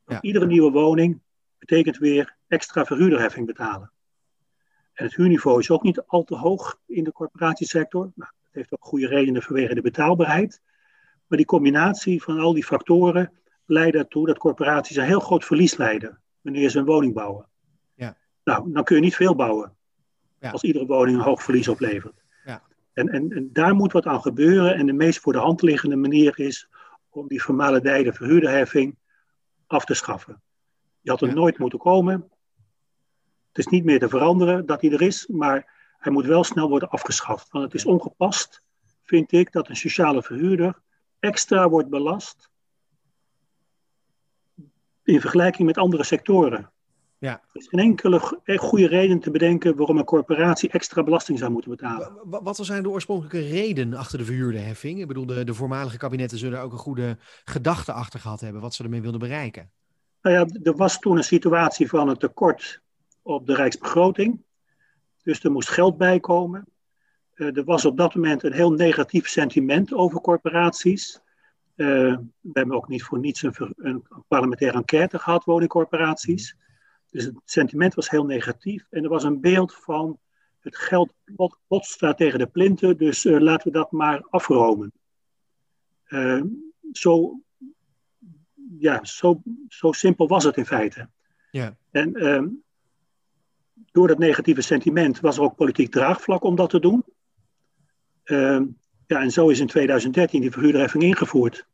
[0.05, 0.21] Ja.
[0.21, 1.21] Iedere nieuwe woning
[1.57, 3.91] betekent weer extra verhuurderheffing betalen.
[4.93, 8.11] En het huurniveau is ook niet al te hoog in de corporatiesector.
[8.15, 10.61] Nou, dat heeft ook goede redenen vanwege de betaalbaarheid.
[11.27, 13.31] Maar die combinatie van al die factoren
[13.65, 17.47] leidt ertoe dat corporaties een heel groot verlies leiden wanneer ze een woning bouwen.
[18.43, 19.75] Nou, dan kun je niet veel bouwen.
[20.39, 20.51] Ja.
[20.51, 22.24] Als iedere woning een hoog verlies oplevert.
[22.95, 24.75] En, en, en, daar moet wat aan gebeuren.
[24.75, 26.69] En de meest voor de hand liggende manier is
[27.09, 28.97] om die vermalendijde verhuurderheffing
[29.67, 30.41] af te schaffen.
[31.01, 31.33] Die had er ja.
[31.33, 32.29] nooit moeten komen.
[33.47, 36.69] Het is niet meer te veranderen dat hij er is, maar hij moet wel snel
[36.69, 37.49] worden afgeschaft.
[37.51, 38.63] Want het is ongepast,
[39.03, 40.81] vind ik, dat een sociale verhuurder
[41.19, 42.49] extra wordt belast
[45.03, 46.71] in vergelijking met andere sectoren.
[47.17, 47.31] Ja.
[47.31, 48.19] Er is geen enkele
[48.57, 52.17] goede reden te bedenken waarom een corporatie extra belasting zou moeten betalen.
[52.23, 54.99] Wat zijn de oorspronkelijke reden achter de verhuurderheffing?
[54.99, 58.73] Ik bedoel, de, de voormalige kabinetten zullen ook een goede gedachte achter gehad hebben, wat
[58.73, 59.71] ze ermee wilden bereiken.
[60.21, 62.81] Nou ja, er was toen een situatie van een tekort
[63.21, 64.43] op de rijksbegroting.
[65.23, 66.65] Dus er moest geld bij komen.
[67.35, 71.21] Uh, er was op dat moment een heel negatief sentiment over corporaties.
[71.75, 76.55] Uh, we hebben ook niet voor niets een, een parlementaire enquête gehad, woningcorporaties.
[77.15, 78.87] Dus het sentiment was heel negatief.
[78.89, 80.19] En er was een beeld van
[80.59, 81.13] het geld
[81.67, 84.91] pot staat tegen de plinten, dus uh, laten we dat maar afromen.
[86.07, 86.43] Uh,
[86.91, 87.41] zo,
[88.77, 91.09] ja, zo, zo simpel was het in feite.
[91.51, 91.77] Ja.
[91.91, 92.43] En uh,
[93.91, 97.03] door dat negatieve sentiment was er ook politiek draagvlak om dat te doen.
[99.07, 101.67] ja, en zo is in 2013 die verhuurderheffing ingevoerd.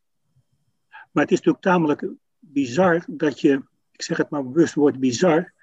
[1.12, 2.08] Maar het is natuurlijk tamelijk
[2.40, 3.70] bizar dat je
[4.02, 5.54] ik zeg het maar bewust woord bizar,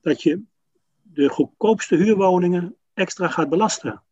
[0.00, 0.42] dat je
[1.02, 4.02] de goedkoopste huurwoningen extra gaat belasten.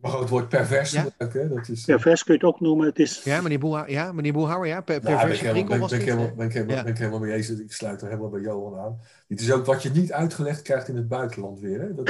[0.00, 1.08] Maar ook het woord pervers ja.
[1.18, 1.48] hè?
[1.48, 2.86] Dat is, pervers kun je het ook noemen.
[2.86, 3.22] Het is...
[3.24, 4.80] Ja, meneer Boelhouwer, ja, meneer ja.
[4.80, 6.82] Per, nou, pervers ben ik helemaal, ben, ben, helemaal, ben, ik helemaal, ja.
[6.82, 7.50] ben ik helemaal mee eens.
[7.50, 9.00] Ik sluit er helemaal bij Johan aan.
[9.28, 11.80] Dit is ook wat je niet uitgelegd krijgt in het buitenland weer.
[11.80, 11.94] Hè?
[11.94, 12.04] Dat,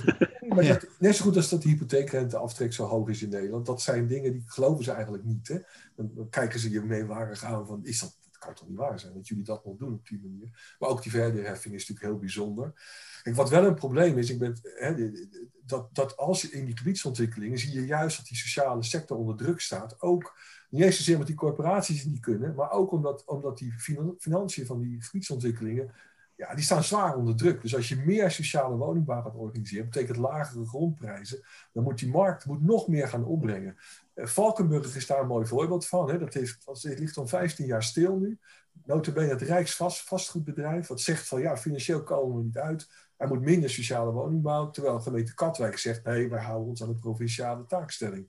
[0.54, 0.72] maar ja.
[0.72, 3.66] dat, net zo goed als dat de hypotheekrenteaftrek zo hoog is in Nederland.
[3.66, 5.48] Dat zijn dingen die geloven ze eigenlijk niet.
[5.48, 5.58] Hè?
[5.96, 9.14] Dan, dan kijken ze je meewarig aan van, is dat kan toch niet waar zijn
[9.14, 10.76] dat jullie dat nog doen op die manier.
[10.78, 12.72] Maar ook die verderheffing is natuurlijk heel bijzonder.
[13.22, 15.10] Kijk, wat wel een probleem is, ik ben, hè,
[15.66, 19.36] dat, dat als je in die gebiedsontwikkelingen zie je juist dat die sociale sector onder
[19.36, 20.02] druk staat.
[20.02, 20.38] Ook
[20.70, 23.72] niet eens zozeer omdat die corporaties het niet kunnen, maar ook omdat, omdat die
[24.18, 25.92] financiën van die gebiedsontwikkelingen
[26.36, 27.62] ja, die staan zwaar onder druk.
[27.62, 31.40] Dus als je meer sociale woningbouw gaat organiseren, betekent lagere grondprijzen,
[31.72, 33.76] dan moet die markt moet nog meer gaan opbrengen.
[34.14, 36.10] Uh, Valkenburg is daar een mooi voorbeeld van.
[36.10, 36.18] Hè.
[36.18, 38.38] Dat, heeft, dat ligt al 15 jaar stil nu.
[38.84, 42.88] Notabene het Rijksvastgoedbedrijf, wat zegt van ja, financieel komen we niet uit.
[43.16, 46.94] Er moet minder sociale woningbouw, terwijl gemeente Katwijk zegt nee, wij houden ons aan de
[46.94, 48.28] provinciale taakstelling.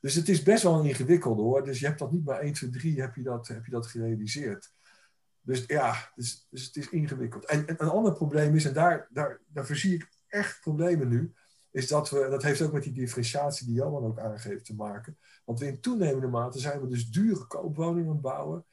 [0.00, 1.64] Dus het is best wel een ingewikkelde hoor.
[1.64, 3.86] Dus je hebt dat niet maar 1, 2, 3 heb je dat, heb je dat
[3.86, 4.72] gerealiseerd.
[5.42, 7.44] Dus ja, dus, dus het is ingewikkeld.
[7.44, 11.34] En, en, een ander probleem is, en daar, daar, daar ik echt problemen nu,
[11.70, 15.18] is dat we, dat heeft ook met die differentiatie die Johan ook aangeeft te maken.
[15.44, 18.64] Want we in toenemende mate zijn we dus dure koopwoningen aan het bouwen.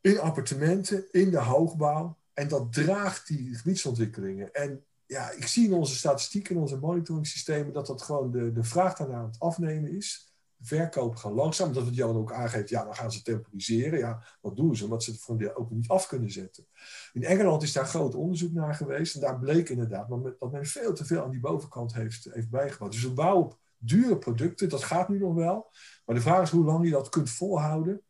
[0.00, 2.18] in appartementen, in de hoogbouw.
[2.32, 4.52] En dat draagt die gebiedsontwikkelingen.
[4.52, 8.64] En ja, ik zie in onze statistieken, in onze monitoringssystemen, dat dat gewoon de, de
[8.64, 10.34] vraag daarna aan het afnemen is.
[10.56, 13.98] De verkopen gaan langzaam, dat wat Jan ook aangeeft, ja, dan gaan ze temporiseren.
[13.98, 14.84] Ja, wat doen ze?
[14.84, 16.66] Omdat ze het van de ook niet af kunnen zetten.
[17.12, 19.14] In Engeland is daar groot onderzoek naar geweest.
[19.14, 22.92] En daar bleek inderdaad dat men veel te veel aan die bovenkant heeft, heeft bijgebouwd.
[22.92, 25.70] Dus we bouwen op dure producten, dat gaat nu nog wel.
[26.04, 28.02] Maar de vraag is hoe lang je dat kunt volhouden.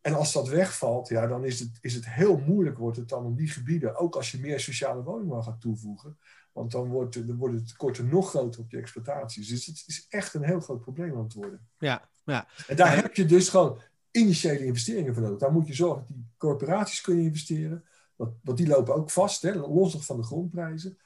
[0.00, 3.24] En als dat wegvalt, ja, dan is het, is het heel moeilijk wordt het dan
[3.24, 6.18] om die gebieden, ook als je meer sociale woningen gaat toevoegen,
[6.54, 9.48] want dan wordt, dan wordt het tekorten nog groter op die exploitaties.
[9.48, 11.68] Dus het is echt een heel groot probleem aan het worden.
[11.78, 12.48] Ja, ja.
[12.66, 15.38] En daar heb je dus gewoon initiële investeringen voor nodig.
[15.38, 17.84] Daar moet je zorgen dat die corporaties kunnen investeren.
[18.16, 20.98] Want, want die lopen ook vast, hè, los nog van de grondprijzen.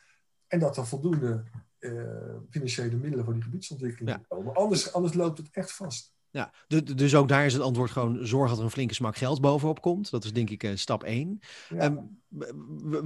[0.46, 1.44] En dat er voldoende
[1.78, 4.54] uh, financiële middelen voor die gebiedsontwikkeling komen.
[4.54, 6.12] Anders, anders loopt het echt vast.
[6.30, 6.52] Ja,
[6.94, 9.80] dus ook daar is het antwoord gewoon zorg dat er een flinke smak geld bovenop
[9.80, 10.10] komt.
[10.10, 11.40] Dat is denk ik uh, stap 1.
[11.68, 11.84] Ja.
[11.84, 12.20] Um,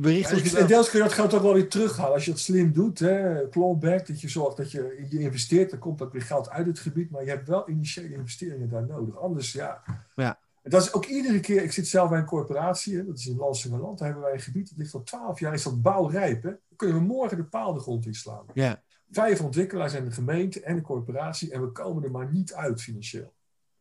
[0.01, 2.41] we, richten ja, deels kun je dat geld ook wel weer terughalen als je het
[2.41, 2.99] slim doet.
[2.99, 3.49] Hè?
[3.49, 6.79] Clawback, dat je zorgt dat je, je investeert, dan komt ook weer geld uit het
[6.79, 7.11] gebied.
[7.11, 9.19] Maar je hebt wel initiële investeringen daar nodig.
[9.19, 9.83] Anders, ja.
[10.15, 10.39] ja.
[10.63, 13.37] Dat is ook iedere keer, ik zit zelf bij een corporatie, hè, dat is in
[13.37, 16.43] Lansingerland, daar hebben wij een gebied, dat ligt al twaalf jaar, is dat bouwrijp.
[16.43, 16.49] Hè?
[16.49, 18.45] Dan kunnen we morgen de paal de grond inslaan.
[18.55, 18.83] Ja.
[19.13, 22.83] Vijf ontwikkelaars en de gemeente en de corporatie en we komen er maar niet uit
[22.83, 23.35] financieel.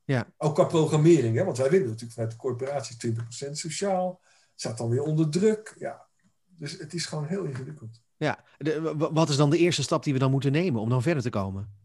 [0.03, 0.27] Ja.
[0.37, 1.43] Ook qua programmering, hè?
[1.43, 3.13] want wij willen natuurlijk vanuit de corporatie
[3.47, 4.21] 20% sociaal,
[4.55, 5.75] staat dan weer onder druk.
[5.77, 6.05] Ja.
[6.45, 8.01] Dus het is gewoon heel ingewikkeld.
[8.17, 11.01] Ja, de, wat is dan de eerste stap die we dan moeten nemen om dan
[11.01, 11.80] verder te komen?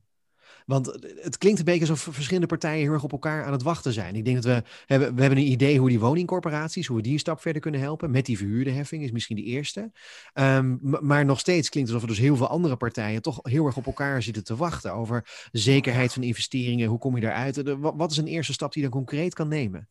[0.66, 0.86] Want
[1.20, 4.14] het klinkt een beetje alsof verschillende partijen heel erg op elkaar aan het wachten zijn.
[4.14, 7.12] Ik denk dat we hebben, we hebben een idee hoe die woningcorporaties, hoe we die
[7.12, 8.10] een stap verder kunnen helpen.
[8.10, 9.92] Met die verhuurde heffing is misschien de eerste.
[10.34, 13.66] Um, maar nog steeds klinkt het alsof er dus heel veel andere partijen toch heel
[13.66, 14.92] erg op elkaar zitten te wachten.
[14.92, 17.62] Over zekerheid van investeringen, hoe kom je daaruit?
[17.78, 19.88] Wat is een eerste stap die je dan concreet kan nemen?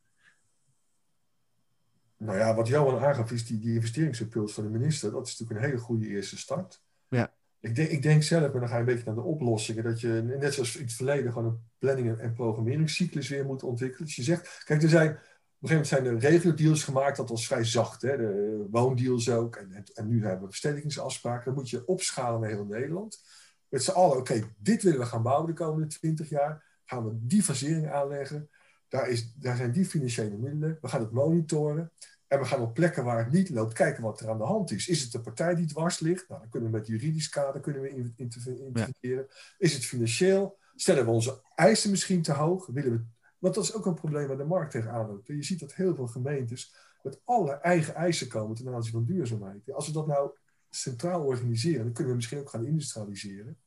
[2.17, 5.11] Nou ja, wat Johan aangaf is die, die investeringsimpuls van de minister.
[5.11, 6.81] Dat is natuurlijk een hele goede eerste start.
[7.07, 7.33] Ja.
[7.59, 10.53] Ik denk, zelf, en dan ga je een beetje naar de oplossingen, dat je net
[10.53, 14.05] zoals in het verleden gewoon een planning- en programmeringscyclus weer moet ontwikkelen.
[14.05, 17.29] Dus je zegt, kijk, er zijn, op een gegeven moment zijn er regio-deals gemaakt, dat
[17.29, 18.17] was vrij zacht, hè?
[18.17, 19.55] de woondeals ook.
[19.55, 21.45] En, en, nu hebben we verstedelijkingsafspraken.
[21.45, 23.23] Dan moet je opschalen naar heel Nederland.
[23.69, 26.79] Met z'n allen, oké, dit willen we gaan bouwen de komende 20 jaar.
[26.85, 28.49] Gaan we die fasering aanleggen.
[28.87, 30.77] Daar, is, daar zijn die financiële middelen.
[30.81, 31.91] We gaan het monitoren.
[32.35, 34.71] En we gaan op plekken waar het niet loopt kijken wat er aan de hand
[34.71, 34.87] is.
[34.87, 36.29] Is het de partij die dwars ligt?
[36.29, 39.27] Nou, dan kunnen we met juridisch kader kunnen we interveneren.
[39.57, 40.57] Is het financieel?
[40.75, 42.67] Stellen we onze eisen misschien te hoog?
[42.67, 43.03] Willen we,
[43.39, 45.27] want dat is ook een probleem waar de markt tegenaan loopt.
[45.27, 49.71] Je ziet dat heel veel gemeentes met alle eigen eisen komen ten aanzien van duurzaamheid.
[49.71, 50.31] Als we dat nou
[50.69, 53.57] centraal organiseren, dan kunnen we misschien ook gaan industrialiseren.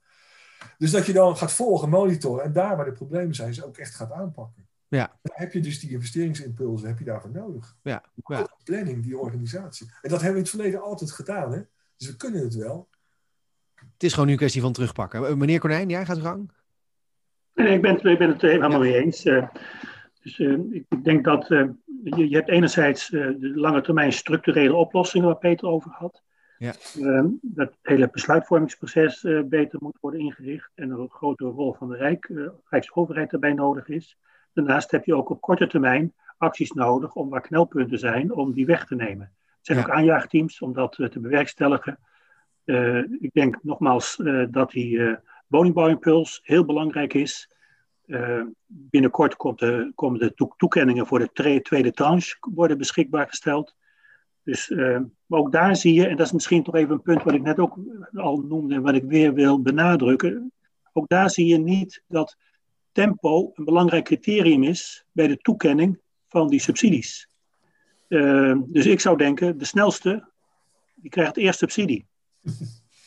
[0.79, 3.79] Dus dat je dan gaat volgen, monitoren en daar waar de problemen zijn, ze ook
[3.79, 4.68] echt gaat aanpakken.
[4.89, 5.19] Ja.
[5.23, 7.77] Dan heb je dus die investeringsimpulsen heb je daarvoor nodig.
[7.83, 8.03] Ja.
[8.15, 8.49] ja.
[8.65, 9.87] Planning, die organisatie.
[10.03, 11.53] En dat hebben we in het verleden altijd gedaan.
[11.53, 11.61] Hè?
[11.97, 12.89] Dus we kunnen het wel.
[13.75, 15.27] Het is gewoon nu een kwestie van terugpakken.
[15.27, 16.51] Eh, meneer Konijn, jij gaat gang.
[17.55, 19.25] Nee, ik ben, ik ben het helemaal mee eens.
[19.25, 19.49] Uh,
[20.23, 21.69] dus uh, ik denk dat uh,
[22.05, 26.23] je, je, hebt enerzijds de lange termijn structurele oplossingen waar Peter over had.
[26.59, 26.73] Ja.
[27.43, 31.97] dat het hele besluitvormingsproces beter moet worden ingericht en er een grotere rol van de
[31.97, 32.31] Rijk,
[32.65, 34.19] Rijksoverheid erbij nodig is.
[34.65, 38.67] Daarnaast heb je ook op korte termijn acties nodig om waar knelpunten zijn, om die
[38.67, 39.27] weg te nemen.
[39.27, 41.99] Er zijn ook aanjaagteams om dat eh, te bewerkstelligen.
[42.65, 45.17] Uh, ik denk nogmaals uh, dat die uh,
[45.47, 47.51] woningbouwimpuls heel belangrijk is.
[48.67, 53.77] binnenkort komt de, komen de toekenningen voor de tweede tranche worden beschikbaar gesteld.
[54.43, 54.69] Dus,
[55.27, 57.43] maar ook daar zie je, en dat is misschien toch even een punt wat ik
[57.43, 57.79] net ook
[58.15, 60.53] al noemde en wat ik weer wil benadrukken.
[60.93, 62.37] Ook daar zie je niet dat
[62.99, 67.29] tempo een belangrijk criterium is bij de toekenning van die subsidies.
[68.09, 70.29] Uh, dus ik zou denken, de snelste,
[70.95, 72.07] die krijgt eerst subsidie.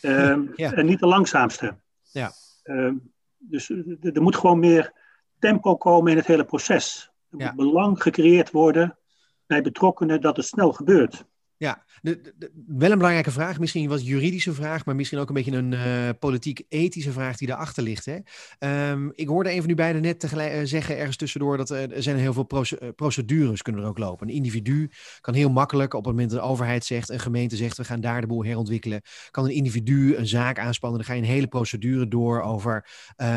[0.01, 0.73] Uh, ja.
[0.73, 1.77] En niet de langzaamste.
[2.11, 2.31] Ja.
[2.63, 2.93] Uh,
[3.37, 3.69] dus
[4.01, 4.93] er moet gewoon meer
[5.39, 7.11] tempo komen in het hele proces.
[7.29, 7.45] Er ja.
[7.45, 8.97] moet belang gecreëerd worden
[9.45, 11.25] bij betrokkenen dat het snel gebeurt.
[11.61, 12.33] Ja, de,
[12.67, 13.59] wel een belangrijke vraag.
[13.59, 17.83] Misschien wat juridische vraag, maar misschien ook een beetje een uh, politiek-ethische vraag die daarachter
[17.83, 18.05] ligt.
[18.05, 18.91] Hè?
[18.91, 21.91] Um, ik hoorde een van u beiden net tegelijk, uh, zeggen ergens tussendoor dat uh,
[21.91, 24.27] er zijn heel veel proce procedures kunnen er ook lopen.
[24.27, 24.89] Een individu
[25.19, 28.01] kan heel makkelijk op het moment dat de overheid zegt, een gemeente zegt we gaan
[28.01, 29.01] daar de boel herontwikkelen,
[29.31, 30.99] kan een individu een zaak aanspannen.
[30.99, 32.87] Dan ga je een hele procedure door over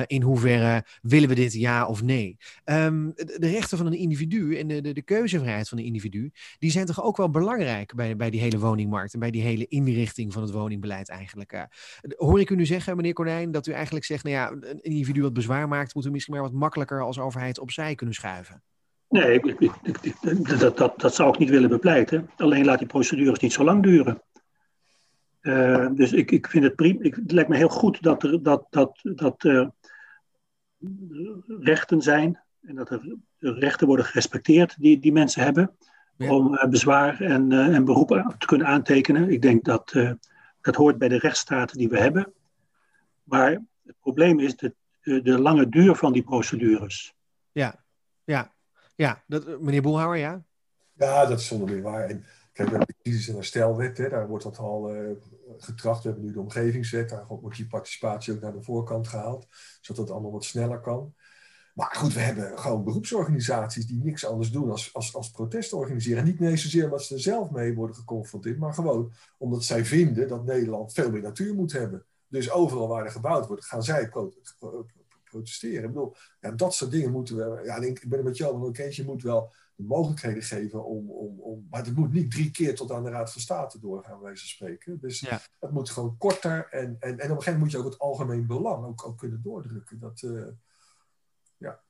[0.07, 2.37] in hoeverre willen we dit ja of nee.
[2.65, 6.71] Um, de, rechten van een individu en de, de, de keuzevrijheid van een individu, die
[6.71, 10.33] zijn toch ook wel belangrijk bij bij die hele woningmarkt en bij die hele inrichting
[10.33, 11.53] van het woningbeleid eigenlijk.
[11.53, 11.63] Uh,
[12.17, 15.23] hoor ik u nu zeggen, meneer Konijn, dat u eigenlijk zegt, nou ja, een individu
[15.23, 18.63] wat bezwaar maakt, moeten we misschien maar wat makkelijker als overheid opzij kunnen schuiven?
[19.09, 22.31] Nee, ik, ik, dat, dat, dat zou ik niet willen bepleiten.
[22.37, 24.23] Alleen laat die procedures niet zo lang duren.
[25.43, 26.99] Uh, dus ik, ik vind het prima.
[27.03, 29.49] het lijkt me heel goed dat er, dat, dat, dat
[31.61, 35.77] rechten zijn en dat er rechten worden gerespecteerd die, die mensen hebben
[36.19, 39.31] om uh, bezwaar en, uh, en beroep te kunnen aantekenen.
[39.31, 39.93] Ik denk dat
[40.61, 42.33] dat hoort bij de rechtsstaat die we hebben.
[43.23, 43.51] Maar
[43.85, 47.15] het probleem is de, de, de lange duur van die procedures.
[47.53, 47.85] Ja,
[48.25, 48.53] ja,
[48.95, 49.23] ja.
[49.27, 50.45] Dat, meneer Boelhouwer, ja?
[50.93, 52.09] Ja, dat is zonder meer waar.
[52.09, 55.11] En kijk, we hebben de crisis- en herstelwet, hè, daar wordt dat al uh,
[55.59, 56.03] getracht.
[56.03, 59.47] We hebben nu de omgevingswet, daar wordt die participatie ook naar de voorkant gehaald,
[59.81, 61.15] zodat het allemaal wat sneller kan.
[61.75, 66.19] Maar goed, we hebben gewoon beroepsorganisaties die niks anders doen als, als, als protest organiseren.
[66.19, 70.29] En niet zozeer omdat ze er zelf mee worden geconfronteerd, maar gewoon omdat zij vinden
[70.29, 72.05] dat Nederland veel meer natuur moet hebben.
[72.29, 74.11] Dus overal waar er gebouwd wordt, gaan zij
[75.25, 75.83] protesteren.
[75.83, 77.65] Ik bedoel, ja, dat soort dingen moeten we.
[77.65, 81.11] Ja, ik ben het met jou wel eens, je moet wel de mogelijkheden geven om,
[81.11, 81.67] om, om.
[81.71, 84.49] Maar het moet niet drie keer tot aan de Raad van State doorgaan, wij ze
[84.49, 84.99] spreken.
[85.01, 85.41] Dus ja.
[85.61, 86.69] het moet gewoon korter.
[86.71, 89.19] En, en, en op een gegeven moment moet je ook het algemeen belang ook, ook
[89.19, 89.99] kunnen doordrukken.
[89.99, 90.47] Dat, uh,
[91.57, 91.81] ja.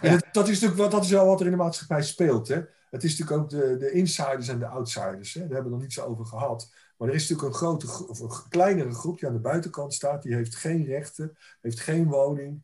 [0.00, 0.16] En ja.
[0.16, 2.48] Dat, dat, is natuurlijk wel, dat is wel wat er in de maatschappij speelt.
[2.48, 2.62] Hè?
[2.90, 5.34] Het is natuurlijk ook de, de insiders en de outsiders.
[5.34, 5.40] Hè?
[5.40, 6.72] Daar hebben we nog niet zo over gehad.
[6.96, 10.22] Maar er is natuurlijk een, grote, of een kleinere groep die aan de buitenkant staat.
[10.22, 12.62] Die heeft geen rechten, heeft geen woning,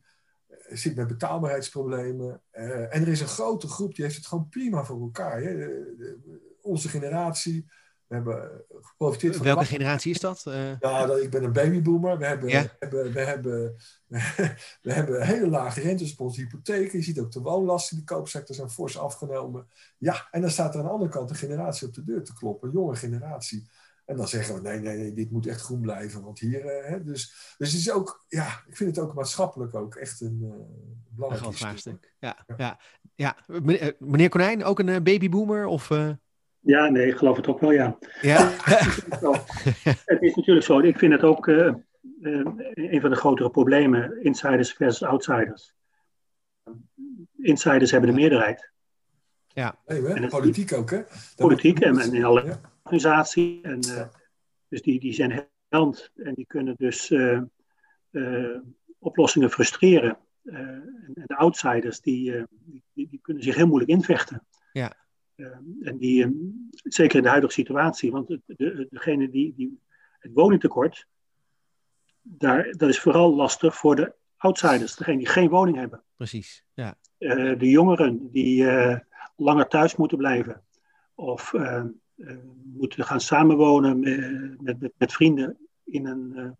[0.69, 2.41] zit met betaalbaarheidsproblemen.
[2.53, 5.41] Uh, en er is een grote groep die heeft het gewoon prima voor elkaar.
[5.41, 5.67] Hè?
[6.61, 7.65] Onze generatie.
[8.11, 9.45] We hebben geprofiteerd van.
[9.45, 10.43] Welke generatie is dat?
[10.47, 10.79] Uh...
[10.79, 12.17] Ja, dat, ik ben een babyboomer.
[12.17, 12.61] We hebben, ja.
[12.61, 13.75] we, hebben, we, hebben,
[14.81, 16.97] we hebben hele lage rentes op onze hypotheken.
[16.97, 19.67] Je ziet ook de woonlasten in de koopsector zijn fors afgenomen.
[19.97, 22.33] Ja, en dan staat er aan de andere kant een generatie op de deur te
[22.33, 22.67] kloppen.
[22.67, 23.69] Een jonge generatie.
[24.05, 26.23] En dan zeggen we, nee, nee, nee, dit moet echt groen blijven.
[26.23, 29.75] Want hier, uh, hè, dus, dus het is ook, ja, ik vind het ook maatschappelijk
[29.75, 30.53] ook echt een uh,
[31.09, 32.13] belangrijk een vraagstuk.
[32.19, 32.55] Ja, ja.
[32.57, 32.79] ja,
[33.15, 33.37] ja.
[33.99, 35.65] Meneer, Konijn, ook een babyboomer?
[35.65, 35.89] Of,
[36.61, 37.97] Ja, nee, ik geloof het ook wel, ja.
[38.21, 38.37] ja?
[40.05, 45.03] het is natuurlijk zo, ik vind het ook een van de grotere problemen, insiders versus
[45.03, 45.73] outsiders.
[47.37, 48.71] Insiders hebben de meerderheid.
[49.47, 49.79] Ja.
[49.85, 50.27] Nee, hè?
[50.27, 51.01] politiek ook, hè?
[51.35, 53.61] Politiek en, en in alle ja organisatie.
[53.61, 54.07] En, uh,
[54.67, 57.41] dus die, die zijn hand en die kunnen dus uh,
[58.11, 58.57] uh,
[58.99, 60.17] oplossingen frustreren.
[60.43, 62.45] en de outsiders die,
[62.93, 64.47] die, die, kunnen zich heel moeilijk invechten.
[64.71, 64.95] Ja.
[65.81, 66.27] En die,
[66.71, 69.79] zeker in de huidige situatie, want de, de, degene die, die
[70.19, 71.07] het woningtekort,
[72.21, 76.03] daar, dat is vooral lastig voor de outsiders, degene die geen woning hebben.
[76.15, 76.97] Precies, ja.
[77.17, 78.67] de jongeren die
[79.35, 80.63] langer thuis moeten blijven.
[81.15, 81.83] Of uh,
[82.63, 86.55] moeten gaan samenwonen met, met, met, vrienden in een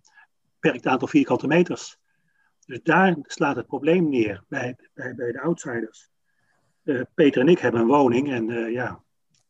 [0.59, 1.97] beperkt aantal vierkante meters.
[2.65, 6.11] Dus daar slaat het probleem neer bij, bij, bij de outsiders.
[6.84, 9.03] Uh, Peter en ik hebben een woning en ja,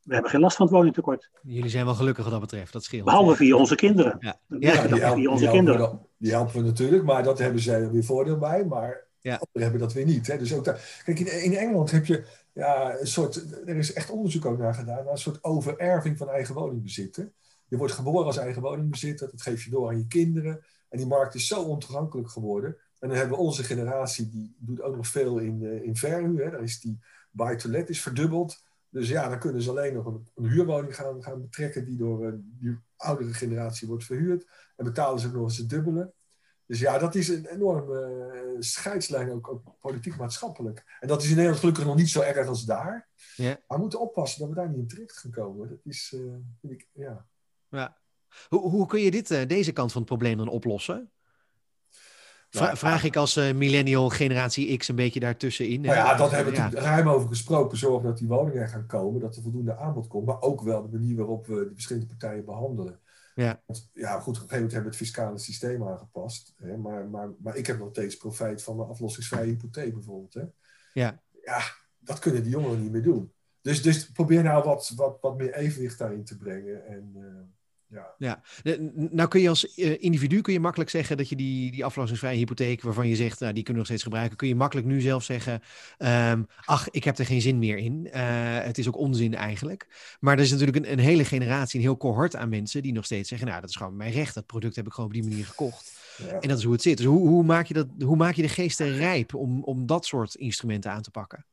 [0.03, 1.29] we hebben geen last van het woningtekort.
[1.41, 3.05] Jullie zijn wel gelukkig wat dat betreft, dat scheelt.
[3.05, 4.17] Behalve via onze kinderen.
[4.19, 5.81] Ja, ja die, helpen, via onze die kinderen.
[5.81, 8.65] Helpen, die helpen we natuurlijk, maar dat hebben zij weer voordeel bij.
[8.65, 9.31] Maar ja.
[9.31, 10.27] anderen hebben dat weer niet.
[10.27, 10.37] Hè?
[10.37, 12.23] Dus ook daar, kijk, in, in Engeland heb je
[12.53, 16.29] ja, een soort, er is echt onderzoek ook naar gedaan, naar een soort overerving van
[16.29, 17.29] eigen woningbezit.
[17.67, 20.63] Je wordt geboren als eigen woningbezitter, dat geef je door aan je kinderen.
[20.89, 22.77] En die markt is zo ontoegankelijk geworden.
[22.99, 26.43] En dan hebben we onze generatie, die doet ook nog veel in, uh, in verhuur.
[26.43, 26.51] Hè.
[26.51, 26.99] Daar is die
[27.31, 28.63] buy-to-let is verdubbeld.
[28.89, 32.25] Dus ja, dan kunnen ze alleen nog een, een huurwoning gaan, gaan betrekken die door
[32.25, 34.47] uh, die oudere generatie wordt verhuurd.
[34.75, 36.13] En betalen ze ook nog eens het dubbele.
[36.65, 40.97] Dus ja, dat is een enorme uh, scheidslijn, ook, ook politiek-maatschappelijk.
[40.99, 43.09] En dat is in Nederland gelukkig nog niet zo erg als daar.
[43.35, 43.45] Ja.
[43.45, 45.69] Maar we moeten oppassen dat we daar niet in terecht gaan komen.
[45.69, 47.25] Dat is, uh, vind ik, ja.
[47.69, 47.97] ja.
[48.47, 51.11] Hoe, hoe kun je dit, uh, deze kant van het probleem dan oplossen?
[52.51, 55.81] Vra nou, vraag ik als millennial generatie X een beetje daartussenin.
[55.81, 56.69] Nou ja, dat hebben we ja.
[56.69, 57.77] ruim over gesproken.
[57.77, 60.25] Zorgen dat die woningen gaan komen, dat er voldoende aanbod komt.
[60.25, 62.99] Maar ook wel de manier waarop we de verschillende partijen behandelen.
[63.35, 63.61] Ja.
[63.65, 66.53] Want, ja, goed, op een gegeven moment hebben we het fiscale systeem aangepast.
[66.57, 70.33] Hè, maar, maar, maar ik heb nog steeds profijt van mijn aflossingsvrije hypotheek bijvoorbeeld.
[70.33, 70.43] Hè.
[70.93, 71.21] Ja.
[71.45, 71.61] ja,
[71.99, 73.31] dat kunnen die jongeren niet meer doen.
[73.61, 76.85] Dus, dus probeer nou wat, wat, wat meer evenwicht daarin te brengen.
[76.85, 77.23] En, uh,
[77.91, 78.15] ja.
[78.17, 78.41] ja,
[78.93, 82.81] nou kun je als individu kun je makkelijk zeggen dat je die, die aflossingsvrije hypotheek,
[82.81, 85.23] waarvan je zegt, nou, die kunnen we nog steeds gebruiken, kun je makkelijk nu zelf
[85.23, 85.61] zeggen,
[85.97, 88.07] um, ach, ik heb er geen zin meer in.
[88.07, 88.13] Uh,
[88.59, 90.15] het is ook onzin eigenlijk.
[90.19, 93.05] Maar er is natuurlijk een, een, hele generatie, een heel cohort aan mensen die nog
[93.05, 95.23] steeds zeggen, nou, dat is gewoon mijn recht, dat product heb ik gewoon op die
[95.23, 95.99] manier gekocht.
[96.17, 96.39] Ja.
[96.39, 96.97] En dat is hoe het zit.
[96.97, 100.05] Dus hoe, hoe, maak, je dat, hoe maak je de geesten rijp om, om dat
[100.05, 101.45] soort instrumenten aan te pakken?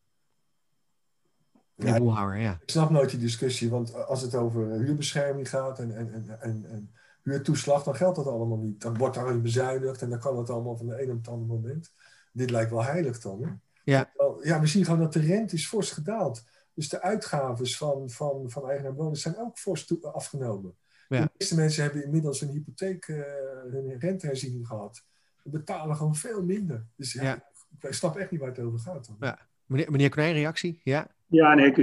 [1.78, 2.58] Ja, ja.
[2.62, 6.64] Ik snap nooit die discussie, want als het over huurbescherming gaat en, en, en, en,
[6.70, 6.90] en
[7.22, 8.80] huurtoeslag, dan geldt dat allemaal niet.
[8.80, 11.52] Dan wordt daarin bezuinigd en dan kan het allemaal van de een op het andere
[11.52, 11.92] moment.
[12.32, 13.42] Dit lijkt wel heilig dan.
[13.42, 13.50] Hè?
[13.84, 14.12] Ja.
[14.42, 16.42] ja, we zien gewoon dat de rente is fors gedaald.
[16.74, 20.74] Dus de uitgaven van, van, van eigenaar-bewoners zijn ook fors afgenomen.
[21.08, 21.20] Ja.
[21.20, 23.22] De meeste mensen hebben inmiddels een hypotheek, uh,
[23.70, 25.04] hun renteherziening gehad.
[25.42, 26.86] We betalen gewoon veel minder.
[26.96, 27.44] Dus ja,
[27.80, 29.10] ik snap echt niet waar het over gaat.
[29.20, 29.38] Ja.
[29.66, 30.80] Meneer, meneer Konijn, reactie?
[30.84, 31.74] Ja, ja nee,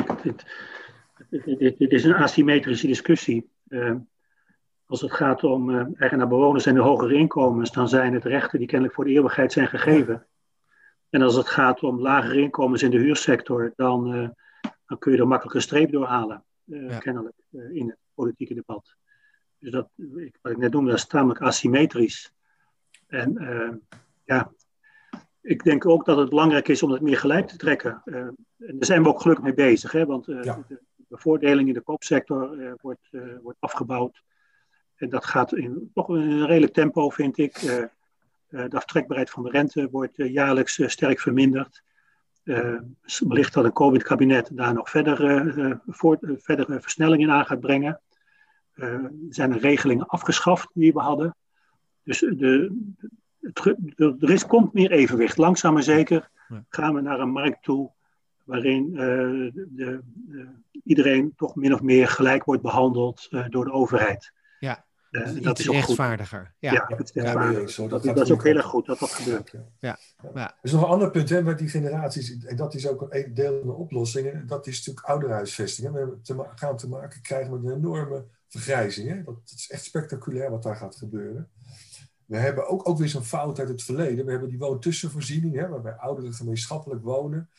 [1.30, 3.50] dit, dit, is een asymmetrische discussie.
[3.68, 3.96] Uh,
[4.86, 8.68] als het gaat om uh, eigenaar-bewoners en de hogere inkomens, dan zijn het rechten die
[8.68, 10.28] kennelijk voor de eeuwigheid zijn gegeven.
[11.10, 14.30] En als het gaat om lagere inkomens in de huursector, dan, uh,
[14.86, 16.98] dan kun je er makkelijk een streep doorhalen, ja.
[16.98, 18.96] kennelijk, in het politieke debat.
[19.60, 19.90] Dus dat,
[20.42, 22.34] wat ik net noemde, dat is tamelijk asymmetrisch.
[23.08, 23.38] En
[24.24, 24.52] ja,
[25.46, 28.02] ik denk ook dat het belangrijk is om het meer gelijk te trekken.
[28.06, 31.68] Uh, en daar zijn we ook gelukkig mee bezig, hè, want uh, de, de bevoordeling
[31.68, 33.10] in de koopsector uh, wordt,
[33.42, 34.24] wordt afgebouwd.
[34.96, 37.60] En dat gaat in toch een redelijk tempo, vind ik.
[38.50, 41.84] de aftrekbaarheid van de rente wordt jaarlijks sterk verminderd.
[43.20, 48.02] wellicht dat een COVID-kabinet daar nog verder, voor, verder versnelling in aan gaat brengen.
[48.74, 51.36] er zijn er regelingen afgeschaft die we hadden.
[52.04, 52.78] Dus de,
[54.20, 55.38] er is, komt meer evenwicht.
[55.38, 56.30] Langzaam maar zeker
[56.70, 57.92] gaan we naar een markt toe
[58.44, 60.02] waarin uh, de, de,
[60.84, 64.32] iedereen toch min of meer gelijk wordt behandeld uh, door de overheid.
[64.60, 66.40] Ja, uh, dat is ook rechtvaardiger.
[66.40, 66.56] Goed.
[66.60, 67.90] Ja, ja, het is rechtvaardiger.
[67.90, 69.52] dat, dat, is ook heel erg goed dat dat gebeurt.
[69.80, 69.98] Ja.
[70.34, 70.48] Ja.
[70.48, 73.34] Er is nog een ander punt hè, met die generaties, en dat is ook een
[73.34, 75.94] deel van de oplossing, dat is natuurlijk ouderhuisvesting.
[75.94, 76.06] Hè.
[76.06, 79.10] We te gaan te maken krijgen met een enorme vergrijzing.
[79.10, 79.24] Hè.
[79.24, 81.50] Dat, dat is echt spectaculair wat daar gaat gebeuren.
[82.26, 84.26] We hebben ook, ook weer zo'n fout uit het verleden.
[84.26, 87.50] We hebben die woontussenvoorziening, hè, waarbij ouderen gemeenschappelijk wonen.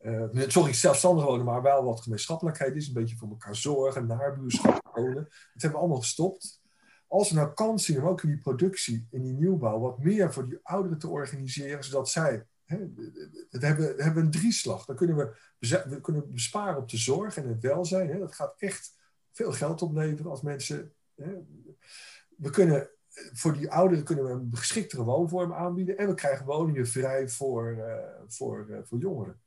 [0.00, 2.86] Uh, sorry, zelfstandig wonen, maar wel wat gemeenschappelijkheid is.
[2.86, 5.24] Een beetje voor elkaar zorgen, nabuurschap wonen.
[5.24, 6.60] Dat hebben we allemaal gestopt.
[7.08, 10.32] Als we nou kans zien om ook in die productie, in die nieuwbouw, wat meer
[10.32, 12.46] voor die ouderen te organiseren, zodat zij.
[12.64, 12.78] Hè,
[13.50, 14.84] dat hebben, hebben een drieslag.
[14.84, 15.36] Dan kunnen we,
[15.88, 18.08] we kunnen besparen op de zorg en het welzijn.
[18.08, 18.18] Hè.
[18.18, 18.94] Dat gaat echt
[19.32, 20.92] veel geld opleveren als mensen.
[21.14, 21.32] Hè.
[22.36, 22.90] We kunnen
[23.32, 25.98] voor die ouderen kunnen we een geschiktere woonvorm aanbieden.
[25.98, 27.94] En we krijgen woningen vrij voor, uh,
[28.28, 29.40] voor, uh, voor jongeren.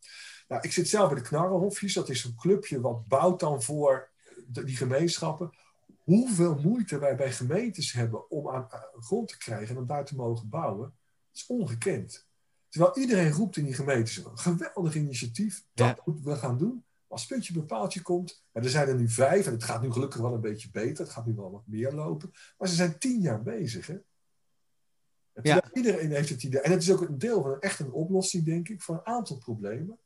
[0.47, 1.93] Nou, ik zit zelf bij de Knarrenhofjes.
[1.93, 4.09] Dat is een clubje wat bouwt dan voor
[4.47, 5.49] de, die gemeenschappen.
[6.03, 8.67] Hoeveel moeite wij bij gemeentes hebben om aan,
[8.99, 10.93] grond te krijgen en om daar te mogen bouwen,
[11.33, 12.27] is ongekend.
[12.69, 16.83] Terwijl iedereen roept in die gemeentes, een geweldig initiatief, dat moeten we gaan doen.
[17.09, 20.21] Als puntje bepaaltje komt, en er zijn er nu vijf, en het gaat nu gelukkig
[20.21, 23.21] wel een beetje beter, het gaat nu wel wat meer lopen, maar ze zijn tien
[23.21, 23.87] jaar bezig.
[23.87, 23.97] Hè?
[25.41, 25.63] Ja.
[25.73, 26.61] Iedereen heeft het idee.
[26.61, 29.37] En het is ook een deel van echt een oplossing, denk ik, voor een aantal
[29.37, 29.99] problemen.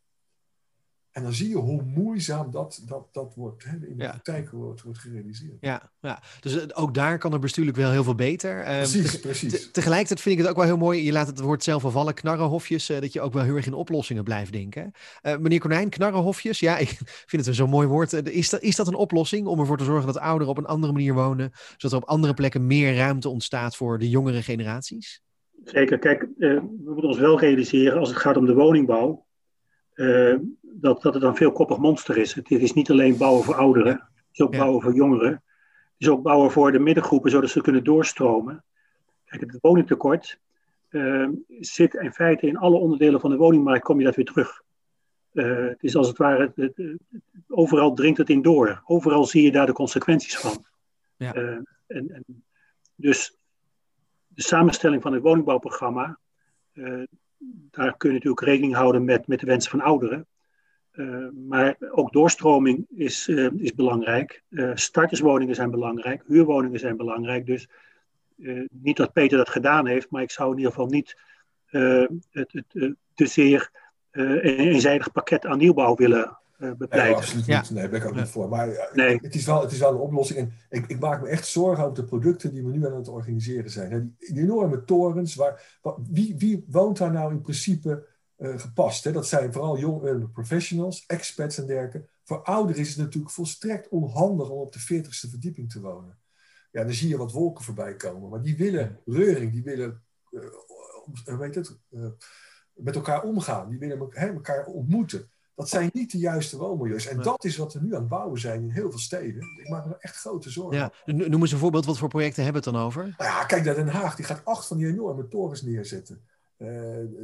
[1.14, 4.82] En dan zie je hoe moeizaam dat, dat, dat wordt, hè, in de praktijk wordt,
[4.82, 5.57] wordt gerealiseerd.
[5.59, 8.61] Ja, ja, dus eh, ook daar kan er bestuurlijk wel heel veel beter.
[8.61, 9.72] Ehm, precies, precies.
[9.72, 12.14] Tegelijkertijd vind ik het ook wel heel mooi, je laat het woord zelf al vallen,
[12.14, 14.91] knarrenhofjes, uh, dat je ook wel heel erg in oplossingen blijft denken.
[15.24, 18.14] Uh, meneer Konijn, knarrenhofjes, ja, ik vind het een zo'n mooi woord.
[18.14, 20.93] is, dat, is dat een oplossing om ervoor te zorgen dat ouderen op een andere
[20.93, 25.22] manier wonen, zodat er op andere plekken meer ruimte ontstaat voor de jongere generaties?
[25.64, 29.26] Zeker, kijk, we moeten ons wel realiseren als het gaat om de woningbouw
[30.61, 32.33] dat, dat het een veelkoppig monster is.
[32.33, 35.31] Het is niet alleen bouwen voor ouderen, het is ook bouwen voor jongeren.
[35.31, 38.63] Het is ook bouwen voor de middengroepen, zodat ze kunnen doorstromen.
[39.25, 40.39] Kijk, het woningtekort
[40.89, 41.29] uh,
[41.59, 44.63] zit in feite in alle onderdelen van de woningmarkt, kom je dat weer terug.
[45.33, 46.97] Uh, het is als het ware, het,
[47.47, 48.81] overal dringt het in door.
[48.85, 50.65] Overal zie je daar de consequenties van.
[51.17, 51.33] Ja.
[51.33, 52.23] En, en,
[52.95, 53.37] dus
[54.27, 56.19] de samenstelling van het woningbouwprogramma,
[57.71, 60.27] daar kun je natuurlijk rekening houden met, met de wensen van ouderen.
[60.93, 64.43] Uh, maar ook doorstroming is, uh, is belangrijk.
[64.49, 66.23] Uh, starterswoningen zijn belangrijk.
[66.27, 67.45] Huurwoningen zijn belangrijk.
[67.45, 67.67] Dus
[68.71, 71.17] niet dat Peter dat gedaan heeft, maar ik zou in ieder geval niet
[72.31, 73.71] het, het te zeer
[74.11, 76.37] een eenzijdig pakket aan nieuwbouw willen.
[76.89, 77.70] Nee, absoluut niet.
[77.70, 78.49] Nee, daar ben ik ook niet voor.
[78.49, 79.20] Maar nee.
[79.22, 80.39] het, is wel, het is wel een oplossing.
[80.39, 83.07] En ik, ik, maak me echt zorgen over de producten die we nu aan het
[83.07, 84.16] organiseren zijn.
[84.18, 85.36] Die, die enorme torens.
[85.36, 88.07] Waar, wie, wie woont daar nou in principe
[88.38, 89.03] uh, gepast.
[89.03, 89.11] Hè?
[89.11, 92.09] Dat zijn vooral jonge professionals, expats en dergelijke.
[92.24, 96.18] Voor ouderen is het natuurlijk volstrekt onhandig om op de 40ste verdieping te wonen.
[96.72, 98.30] Ja, dan zie je wat wolken voorbij komen.
[98.30, 102.07] Maar die willen reuring, die willen uh, weet het, uh,
[102.74, 103.70] met elkaar omgaan.
[103.70, 105.32] Die willen elkaar ontmoeten.
[105.55, 107.07] Dat zijn niet de juiste woonmilieus.
[107.07, 109.41] En dat is wat we nu aan het bouwen zijn in heel veel steden.
[109.57, 110.77] Ik maak me echt grote zorgen.
[110.77, 110.91] Ja.
[111.05, 113.03] Noem eens een voorbeeld, wat voor projecten hebben we het dan over?
[113.03, 114.15] Nou ja, kijk naar Den Haag.
[114.15, 116.21] Die gaat acht van die enorme torens neerzetten.
[116.57, 116.69] Uh,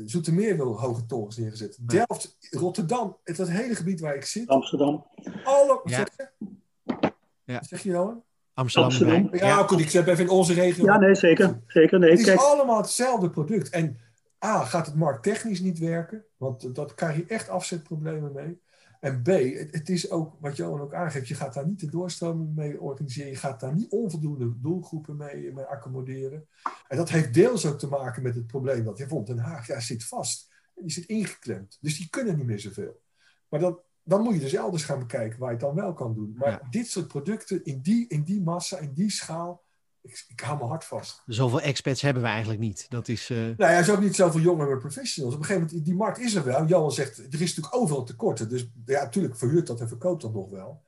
[0.06, 1.78] Zoetermeer wil hoge torens neergezet.
[1.82, 4.48] Delft, Rotterdam, het dat hele gebied waar ik zit.
[4.48, 5.06] Amsterdam.
[5.44, 5.96] Alle, ja.
[5.96, 7.12] zeg, je?
[7.44, 7.64] Ja.
[7.64, 8.16] zeg je nou?
[8.54, 8.92] Amsterdam.
[8.92, 9.30] Amsterdam.
[9.36, 10.86] Ja, goed, ik zet even in onze regio.
[10.86, 11.62] Ja, nee, zeker.
[11.68, 13.70] zeker nee, het is allemaal hetzelfde product.
[13.70, 13.98] En
[14.46, 18.62] A, gaat het markttechnisch niet werken, want dat krijg je echt afzetproblemen mee.
[19.00, 19.28] En B,
[19.72, 23.32] het, is ook, wat Johan ook aangeeft, je gaat daar niet de doorstroming mee organiseren.
[23.32, 26.48] Je gaat daar niet onvoldoende doelgroepen mee, mee accommoderen.
[26.88, 29.28] En dat heeft deels ook te maken met het probleem dat je vond.
[29.28, 30.52] Den Haag ja, zit vast.
[30.76, 31.78] Die zit ingeklemd.
[31.82, 33.02] Dus die kunnen niet meer zoveel.
[33.50, 36.14] Maar dan, dan moet je dus elders gaan bekijken waar je het dan wel kan
[36.14, 36.36] doen.
[36.38, 39.64] Maar dit soort producten in die, in die massa, in die schaal,
[40.02, 41.22] ik, ik hou mijn hart vast.
[41.26, 42.86] Zoveel expats hebben we eigenlijk niet.
[42.90, 43.38] Dat is, uh...
[43.38, 45.36] Nou ja, er zijn ook niet zoveel jongere professionals.
[45.36, 46.66] Op een gegeven moment, die markt is er wel.
[46.66, 48.50] Johan zegt, er is natuurlijk overal tekorten.
[48.50, 50.84] Dus ja, natuurlijk verhuurt dat en verkoopt dat nog wel.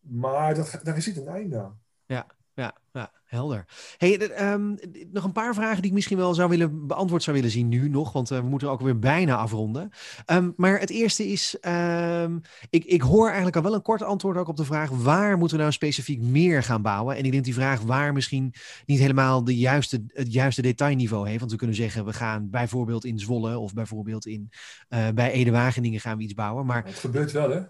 [0.00, 1.80] Maar dat, daar zit een einde aan.
[2.06, 3.12] Ja, ja, ja.
[3.32, 3.64] Helder.
[3.96, 4.78] Hey, um,
[5.12, 7.88] nog een paar vragen die ik misschien wel zou willen beantwoord zou willen zien nu
[7.88, 9.90] nog, want uh, we moeten ook weer bijna afronden.
[10.26, 14.36] Um, maar het eerste is, um, ik, ik hoor eigenlijk al wel een kort antwoord
[14.36, 17.16] ook op de vraag waar moeten we nou specifiek meer gaan bouwen?
[17.16, 18.54] En ik denk die vraag waar misschien
[18.86, 21.40] niet helemaal de juiste, het juiste detailniveau heeft.
[21.40, 24.50] Want we kunnen zeggen, we gaan bijvoorbeeld in Zwolle of bijvoorbeeld in,
[24.88, 26.66] uh, bij Ede-Wageningen gaan we iets bouwen.
[26.66, 27.60] Maar, het gebeurt wel hè?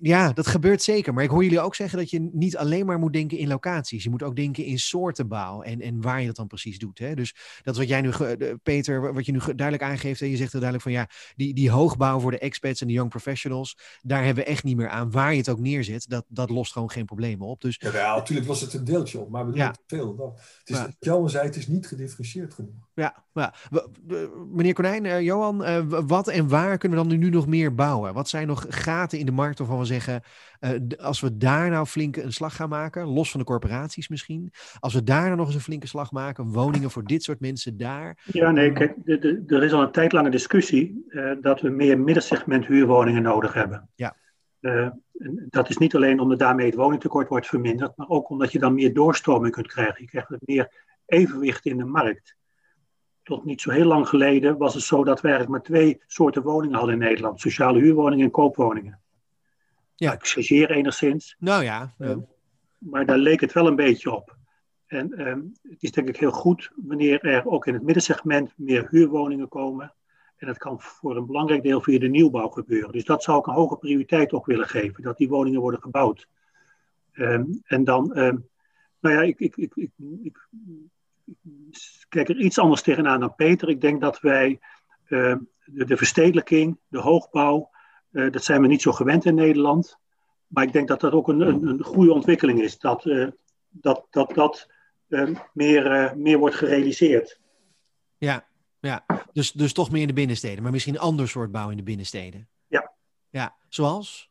[0.00, 1.14] Ja, dat gebeurt zeker.
[1.14, 4.04] Maar ik hoor jullie ook zeggen dat je niet alleen maar moet denken in locaties.
[4.04, 6.98] Je moet ook denken in soortenbouw en, en waar je dat dan precies doet.
[6.98, 7.14] Hè?
[7.14, 8.10] Dus dat wat jij nu,
[8.62, 10.20] Peter, wat je nu duidelijk aangeeft.
[10.20, 10.26] Hè?
[10.26, 13.10] Je zegt er duidelijk van ja, die, die hoogbouw voor de expats en de young
[13.10, 13.78] professionals.
[14.02, 15.10] Daar hebben we echt niet meer aan.
[15.10, 17.60] Waar je het ook neerzet, dat, dat lost gewoon geen problemen op.
[17.60, 19.68] Dus, ja, natuurlijk lost het een deeltje op, maar we doen ja.
[19.68, 20.36] het veel.
[20.64, 20.96] Het is.
[20.98, 22.88] Johan zei, het is niet gedifferentieerd genoeg.
[22.94, 23.54] Ja, ja.
[24.52, 28.14] meneer Konijn, uh, Johan, uh, wat en waar kunnen we dan nu nog meer bouwen?
[28.14, 30.22] Wat zijn nog gaten in de markt waarvan we zeggen,
[30.60, 34.52] uh, als we daar nou flinke een slag gaan maken, los van de corporaties misschien,
[34.80, 37.76] als we daar nou nog eens een flinke slag maken, woningen voor dit soort mensen
[37.76, 38.18] daar?
[38.24, 38.94] Ja, nee, kijk,
[39.46, 41.06] er is al een tijd lange discussie
[41.40, 43.88] dat we meer middensegment huurwoningen nodig hebben.
[43.94, 44.16] Ja.
[45.48, 48.74] dat is niet alleen omdat daarmee het woningtekort wordt verminderd, maar ook omdat je dan
[48.74, 50.02] meer doorstroming kunt krijgen.
[50.02, 50.72] Je krijgt meer
[51.06, 52.36] evenwicht in de markt
[53.28, 56.42] tot niet zo heel lang geleden was het zo dat we eigenlijk maar twee soorten
[56.42, 59.00] woningen hadden in Nederland: sociale huurwoningen en koopwoningen.
[59.98, 60.12] Ja.
[60.12, 61.36] Ik chargeer enigszins.
[61.38, 61.94] Nou ja.
[61.98, 62.16] Uh,
[62.78, 64.36] maar daar leek het wel een beetje op.
[64.86, 68.86] En um, het is denk ik heel goed wanneer er ook in het middensegment meer
[68.90, 69.94] huurwoningen komen.
[70.36, 72.92] En dat kan voor een belangrijk deel via de nieuwbouw gebeuren.
[72.92, 76.28] Dus dat zou ik een hoge prioriteit ook willen geven, dat die woningen worden gebouwd.
[77.12, 78.48] Um, en dan, um,
[79.00, 79.72] nou ja, ik, ik, ik,
[80.22, 80.48] ik,
[82.08, 83.68] kijk er iets anders tegenaan dan Peter.
[83.68, 84.58] Ik denk dat wij
[85.08, 87.70] uh, de, de, verstedelijking, de hoogbouw,
[88.10, 89.98] uh, dat zijn we niet zo gewend in Nederland.
[90.46, 92.78] Maar ik denk dat dat ook een, een, een goede ontwikkeling is.
[92.78, 93.28] Dat uh,
[93.68, 94.68] dat, dat, dat
[95.52, 97.40] meer, meer wordt gerealiseerd.
[98.18, 98.48] Ja,
[98.80, 99.04] ja.
[99.32, 100.62] Dus, dus toch meer in de binnensteden.
[100.62, 102.48] Maar misschien een ander soort bouw in de binnensteden.
[102.66, 102.92] Ja.
[103.30, 104.30] Ja, zoals?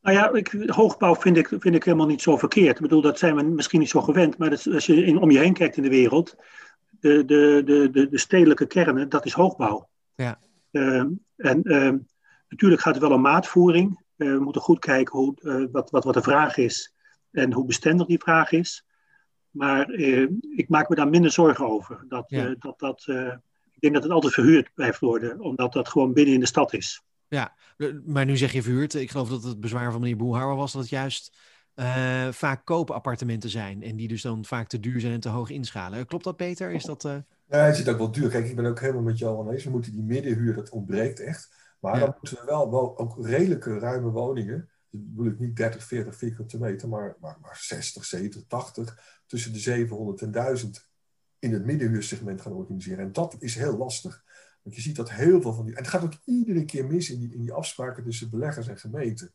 [0.00, 2.76] Nou ja, ik, hoogbouw vind ik, vind ik helemaal niet zo verkeerd.
[2.76, 4.38] Ik bedoel, dat zijn we misschien niet zo gewend.
[4.38, 6.36] Maar dat, als je in, om je heen kijkt in de wereld,
[6.90, 9.88] de, de, de, de, de stedelijke kernen, dat is hoogbouw.
[10.14, 10.38] Ja.
[10.70, 11.04] Uh,
[11.36, 11.92] en uh,
[12.52, 14.04] natuurlijk gaat het wel om maatvoering.
[14.16, 16.94] Uh, we moeten goed kijken hoe, eh, wat, wat, wat de vraag is
[17.30, 18.84] en hoe bestendig die vraag is.
[19.50, 22.04] Maar eh, ik maak me daar minder zorgen over.
[22.08, 22.54] Dat, ja.
[22.58, 23.04] dat, dat,
[23.72, 26.72] ik denk dat het altijd verhuurd blijft worden, omdat dat gewoon binnen in de stad
[26.72, 27.02] is.
[27.28, 27.56] Ja,
[28.04, 28.94] maar nu zeg je verhuurd.
[28.94, 31.36] Ik geloof dat het bezwaar van meneer Boelhouwer was dat het juist
[31.74, 33.82] uh, vaak koopappartementen zijn.
[33.82, 36.06] En die dus dan vaak te duur zijn en te hoog inschalen.
[36.06, 36.70] Klopt dat, Peter?
[36.70, 37.16] Is dat, uh...
[37.48, 38.28] Ja, het zit ook wel duur.
[38.28, 39.64] Kijk, ik ben ook helemaal met jou eens.
[39.64, 41.61] We moeten die middenhuur, dat ontbreekt echt.
[41.82, 42.00] Maar ja.
[42.00, 44.70] dan moeten we wel, wel ook redelijke ruime woningen.
[44.90, 49.22] Dat bedoel ik niet 30, 40 vierkante meter, maar, maar, maar 60, 70, 80.
[49.26, 50.90] Tussen de 700 en 1000
[51.38, 53.04] in het middenhuursegment gaan organiseren.
[53.04, 54.24] En dat is heel lastig.
[54.62, 55.74] Want je ziet dat heel veel van die.
[55.74, 58.78] En het gaat ook iedere keer mis in die, in die afspraken tussen beleggers en
[58.78, 59.32] gemeenten.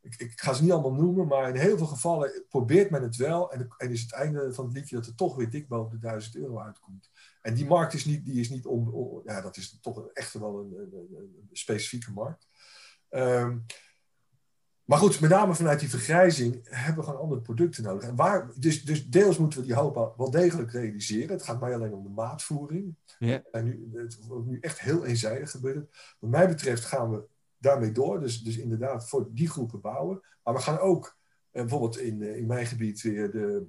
[0.00, 3.16] Ik, ik, ga ze niet allemaal noemen, maar in heel veel gevallen probeert men het
[3.16, 3.52] wel.
[3.52, 6.06] En, en is het einde van het liedje dat er toch weer dik boven de
[6.06, 7.10] 1000 euro uitkomt.
[7.42, 10.32] En die markt is niet, die is niet om, om ja, dat is toch echt
[10.32, 12.46] wel een, een, een specifieke markt.
[13.10, 13.64] Um,
[14.84, 18.08] maar goed, met name vanuit die vergrijzing hebben we gewoon andere producten nodig.
[18.08, 21.30] En waar, dus, dus deels moeten we die hoop wel degelijk realiseren.
[21.30, 22.96] Het gaat mij alleen om de maatvoering.
[23.18, 23.42] Ja.
[23.50, 25.88] En nu, het wordt nu echt heel eenzijdig gebeuren.
[26.18, 27.24] Wat mij betreft gaan we
[27.58, 28.20] daarmee door.
[28.20, 30.20] Dus, dus inderdaad voor die groepen bouwen.
[30.42, 31.18] Maar we gaan ook
[31.50, 33.66] eh, bijvoorbeeld in, in mijn gebied weer de,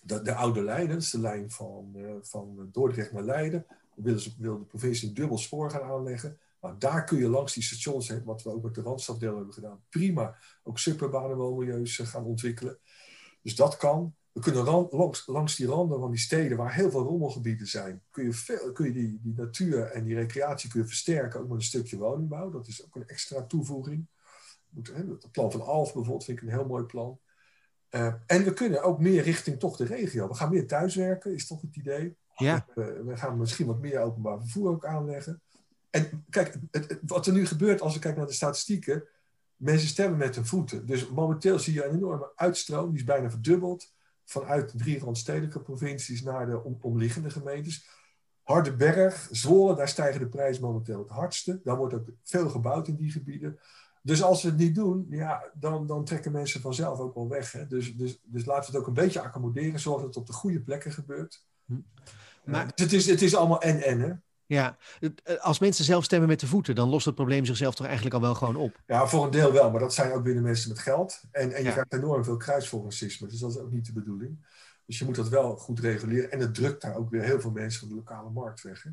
[0.00, 0.88] de, de oude lijnen.
[0.88, 3.66] Dat is de lijn van, uh, van Dordrecht naar Leiden.
[3.94, 6.38] We willen, wil de provincie een dubbel spoor gaan aanleggen.
[6.60, 9.82] Nou, daar kun je langs die stations, wat we ook met de Randstafdeel hebben gedaan,
[9.88, 12.78] prima ook superbanen woonmilieus gaan ontwikkelen.
[13.42, 14.14] Dus dat kan.
[14.32, 18.24] We kunnen langs, langs, die randen van die steden waar heel veel rommelgebieden zijn, kun
[18.24, 21.56] je, veel, kun je die, die natuur en die recreatie kun je versterken, ook met
[21.56, 22.50] een stukje woningbouw.
[22.50, 24.06] Dat is ook een extra toevoeging.
[24.74, 27.18] Het plan van Alf bijvoorbeeld vind ik een heel mooi plan.
[27.90, 30.28] Uh, en we kunnen ook meer richting toch de regio.
[30.28, 32.16] We gaan meer thuiswerken, is toch het idee.
[32.36, 32.66] Ja.
[32.74, 35.42] We, we gaan misschien wat meer openbaar vervoer ook aanleggen.
[35.90, 39.04] En kijk, het, wat er nu gebeurt als we kijken naar de statistieken,
[39.56, 40.86] mensen stemmen met hun voeten.
[40.86, 43.92] Dus momenteel zie je een enorme uitstroom, die is bijna verdubbeld,
[44.24, 47.88] vanuit de drie randstedelijke provincies naar de omliggende gemeentes.
[48.42, 51.60] Hardenberg, Zwolle, daar stijgen de prijzen momenteel het hardste.
[51.64, 53.58] Daar wordt ook veel gebouwd in die gebieden.
[54.02, 57.52] Dus als we het niet doen, ja, dan, dan trekken mensen vanzelf ook wel weg.
[57.52, 57.66] Hè?
[57.66, 60.32] Dus, dus, dus laten we het ook een beetje accommoderen, zorg dat het op de
[60.32, 61.46] goede plekken gebeurt.
[61.64, 61.74] Hm.
[62.44, 64.12] Maar, dus het is, het is allemaal en-en, hè?
[64.46, 67.86] Ja, eh, als mensen zelf stemmen met de voeten, dan lost het probleem zichzelf toch
[67.86, 68.82] eigenlijk al wel gewoon op?
[68.86, 71.22] Ja, voor een deel wel, maar dat zijn ook weer de mensen met geld.
[71.30, 74.46] En, en je krijgt enorm veel kruisvolracisme, dus dat is ook niet de bedoeling.
[74.86, 76.30] Dus je moet dat wel goed reguleren.
[76.30, 78.82] En het drukt daar ook weer heel veel mensen van de lokale markt weg.
[78.82, 78.90] Hè?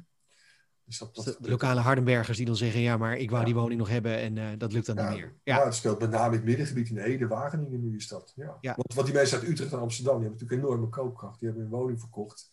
[0.88, 3.79] Dus dat, dat, de lokale Hardenbergers die dan zeggen, ja, maar ik wou die woning
[3.79, 5.33] nog hebben en uh, dat lukt dan niet meer.
[5.43, 5.65] Ja.
[5.65, 8.33] het speelt met name in het middengebied in Ede, Wageningen nu is dat.
[8.35, 8.57] Ja.
[8.61, 11.39] Want, want die mensen uit Utrecht en Amsterdam, die hebben natuurlijk enorme koopkracht.
[11.39, 12.51] Die hebben een woning verkocht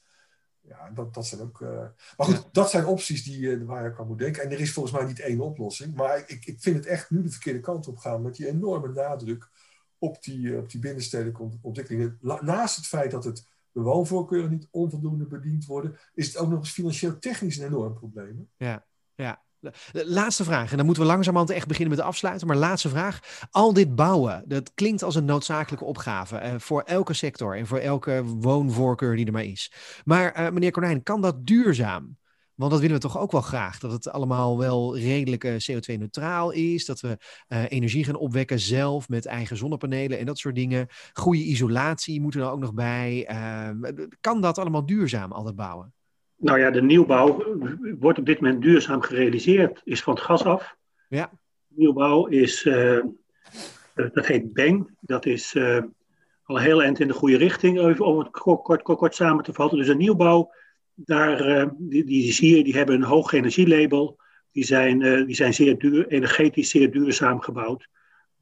[0.69, 1.61] ja, dat, dat zijn ook.
[1.61, 1.69] Uh...
[2.17, 4.43] Maar goed, dat zijn opties die, uh, waar je aan moet denken.
[4.43, 5.95] En er is volgens mij niet één oplossing.
[5.95, 8.89] Maar ik, ik vind het echt nu de verkeerde kant op gaan met die enorme
[8.89, 9.49] nadruk
[9.99, 12.19] op die, op die binnenstedelijke ontwikkelingen.
[12.41, 13.47] Naast het feit dat het
[13.83, 18.49] woonvoorkeuren niet onvoldoende bediend worden, is het ook nog eens financieel technisch een enorm probleem.
[18.57, 19.43] Ja, ja.
[19.93, 22.47] Laatste vraag, en dan moeten we langzamerhand echt beginnen met afsluiten.
[22.47, 23.47] Maar laatste vraag.
[23.51, 27.79] Al dit bouwen, dat klinkt als een noodzakelijke opgave eh, voor elke sector en voor
[27.79, 29.73] elke woonvoorkeur die er maar is.
[30.05, 32.17] Maar eh, meneer Konijn, kan dat duurzaam?
[32.55, 33.79] Want dat willen we toch ook wel graag.
[33.79, 36.85] Dat het allemaal wel redelijk uh, CO2-neutraal is.
[36.85, 37.17] Dat we
[37.49, 40.87] uh, energie gaan opwekken zelf met eigen zonnepanelen en dat soort dingen.
[41.13, 43.29] Goede isolatie moeten er ook nog bij.
[43.31, 43.89] Uh,
[44.21, 45.93] kan dat allemaal duurzaam, al dat bouwen?
[46.37, 47.59] Nou ja, de nieuwbouw
[48.01, 50.77] wordt op dit moment duurzaam gerealiseerd, is van het gas af.
[51.09, 51.31] Ja.
[51.69, 53.05] Nieuwbouw is, uh,
[53.95, 55.57] dat heet BENG, dat is
[56.45, 59.53] al heel eind in de goede richting, even om het kort, kort, kort, samen te
[59.53, 59.79] vatten.
[59.79, 60.51] Dus een nieuwbouw,
[60.95, 64.21] daar, uh, die, die zie je, die hebben een hoog energielabel,
[64.53, 67.89] die zijn, die zijn zeer duur, energetisch zeer duurzaam gebouwd.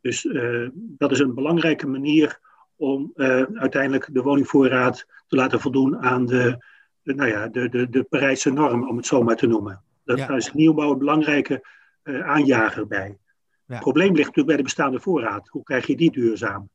[0.00, 0.28] Dus
[0.74, 2.40] dat is een belangrijke manier
[2.76, 3.12] om
[3.54, 6.64] uiteindelijk de woningvoorraad te laten voldoen aan de
[7.02, 9.82] nou ja, de, de, de Parijse norm, om het zo maar te noemen.
[10.04, 11.66] Dat, Daar is nieuwbouw een belangrijke
[12.02, 13.18] aanjager bij.
[13.66, 13.74] Ja.
[13.74, 15.48] Het probleem ligt natuurlijk bij de bestaande voorraad.
[15.48, 16.70] Hoe krijg je die duurzaam?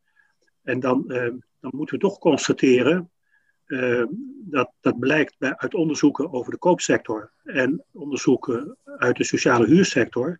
[0.63, 1.03] En dan,
[1.59, 3.11] dan moeten we toch constateren
[3.67, 4.03] uh,
[4.45, 10.39] dat dat blijkt bij, uit onderzoeken over de koopsector en onderzoeken uit de sociale huursector,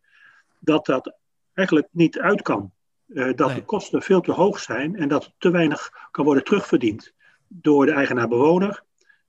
[0.60, 1.14] dat dat
[1.54, 2.72] eigenlijk niet uit kan.
[3.06, 3.56] dat nee.
[3.56, 7.14] de kosten veel te hoog zijn en dat te weinig kan worden terugverdiend
[7.48, 8.84] door de eigenaar-bewoner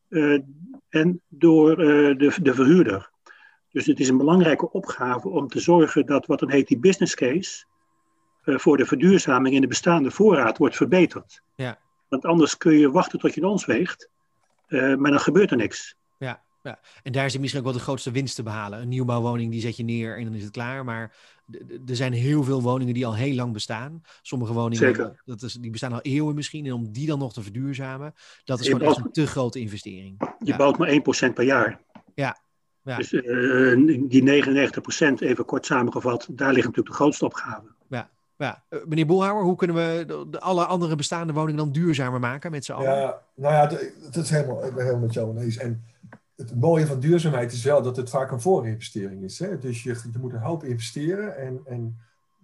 [0.08, 0.40] uh,
[0.88, 3.10] en door uh, de, de verhuurder.
[3.70, 7.14] Dus het is een belangrijke opgave om te zorgen dat wat dan heet die business
[7.14, 7.64] case
[8.42, 11.42] voor de verduurzaming in de bestaande voorraad wordt verbeterd.
[11.54, 11.78] Ja.
[12.08, 14.08] Want anders kun je wachten tot je in ons weegt,
[14.68, 15.94] maar dan gebeurt er niks.
[16.18, 18.80] Ja, ja, en daar zit misschien ook wel de grootste winst te behalen.
[18.80, 20.84] Een nieuwbouwwoning die zet je neer en dan is het klaar.
[20.84, 21.16] Maar
[21.86, 24.02] er zijn heel veel woningen die al heel lang bestaan.
[24.22, 25.22] Sommige woningen Zeker.
[25.24, 26.66] Dat is, die bestaan al eeuwen misschien.
[26.66, 29.26] En om die dan nog te verduurzamen, dat is je gewoon bouwt, echt een te
[29.26, 30.16] grote investering.
[30.18, 30.56] Je ja.
[30.56, 30.90] bouwt maar
[31.30, 31.80] 1% per jaar.
[32.14, 32.38] Ja.
[32.82, 32.96] ja.
[32.96, 34.42] Dus uh, die
[35.12, 37.76] 99%, even kort samengevat, daar ligt natuurlijk de grootste opgave.
[38.38, 38.64] Ja.
[38.70, 42.64] Uh, meneer Boelhouwer, hoe kunnen we de, alle andere bestaande woningen dan duurzamer maken met
[42.64, 42.98] z'n allen?
[42.98, 43.66] Ja, nou ja,
[44.10, 45.56] dat is helemaal, helemaal met jou eens.
[45.56, 45.84] En
[46.36, 49.38] het mooie van duurzaamheid is wel dat het vaak een voorinvestering is.
[49.38, 49.58] Hè?
[49.58, 51.98] Dus je, je moet een hoop investeren en, en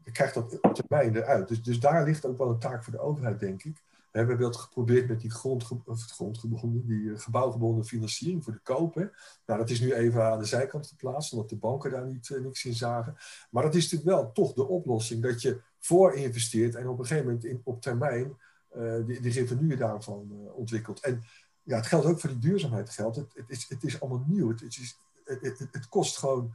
[0.04, 1.48] je krijgt dat op termijn eruit.
[1.48, 3.82] Dus, dus daar ligt ook wel een taak voor de overheid, denk ik.
[4.14, 8.60] We hebben dat geprobeerd met die grondge of grondgebonden, die uh, gebouwgebonden financiering voor de
[8.62, 8.94] koop.
[8.94, 9.04] Hè?
[9.46, 12.40] Nou, dat is nu even aan de zijkant geplaatst, omdat de banken daar niet, uh,
[12.40, 13.16] niks in zagen.
[13.50, 17.26] Maar dat is natuurlijk wel toch de oplossing, dat je voorinvesteert en op een gegeven
[17.26, 18.36] moment in, op termijn
[18.76, 21.00] uh, die, die revenue daarvan ontwikkelt.
[21.00, 21.22] En
[21.62, 22.90] ja, het geldt ook voor die duurzaamheid.
[22.90, 23.16] Geldt.
[23.16, 24.48] Het, het, is, het is allemaal nieuw.
[24.48, 26.54] Het, is, het, het kost gewoon.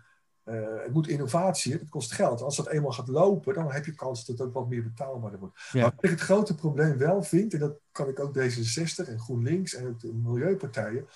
[0.50, 2.42] Uh, het moet innovatie, het kost geld.
[2.42, 5.40] Als dat eenmaal gaat lopen, dan heb je kans dat het ook wat meer betaalbaarder
[5.40, 5.56] wordt.
[5.72, 5.82] Ja.
[5.82, 9.20] Maar wat ik het grote probleem wel vind, en dat kan ik ook D66 en
[9.20, 11.08] GroenLinks en de milieupartijen,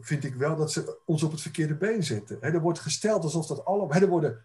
[0.00, 2.38] vind ik wel dat ze ons op het verkeerde been zetten.
[2.40, 4.00] He, er wordt gesteld alsof dat allemaal.
[4.00, 4.44] er worden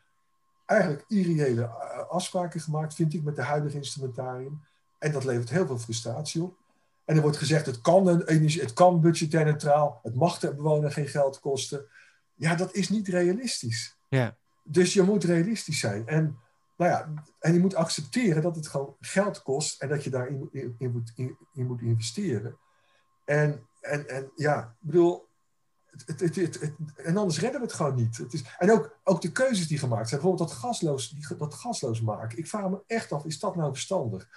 [0.65, 1.65] eigenlijk irreële
[2.09, 4.61] afspraken gemaakt, vind ik, met de huidige instrumentarium.
[4.99, 6.57] En dat levert heel veel frustratie op.
[7.05, 10.55] En er wordt gezegd, het kan, een energie, het kan budgetair neutraal, het mag de
[10.55, 11.85] bewoner geen geld kosten.
[12.35, 13.97] Ja, dat is niet realistisch.
[14.09, 14.37] Ja.
[14.63, 16.07] Dus je moet realistisch zijn.
[16.07, 16.39] En,
[16.77, 20.49] nou ja, en je moet accepteren dat het gewoon geld kost en dat je daarin
[20.51, 22.57] in, in, moet, in, in, moet investeren.
[23.25, 25.27] En, en, en ja, ik bedoel,
[26.05, 28.17] het, het, het, en anders redden we het gewoon niet.
[28.17, 31.53] Het is, en ook, ook de keuzes die gemaakt zijn, bijvoorbeeld dat gasloos, die, dat
[31.53, 32.37] gasloos maken.
[32.37, 34.29] Ik vraag me echt af, is dat nou verstandig?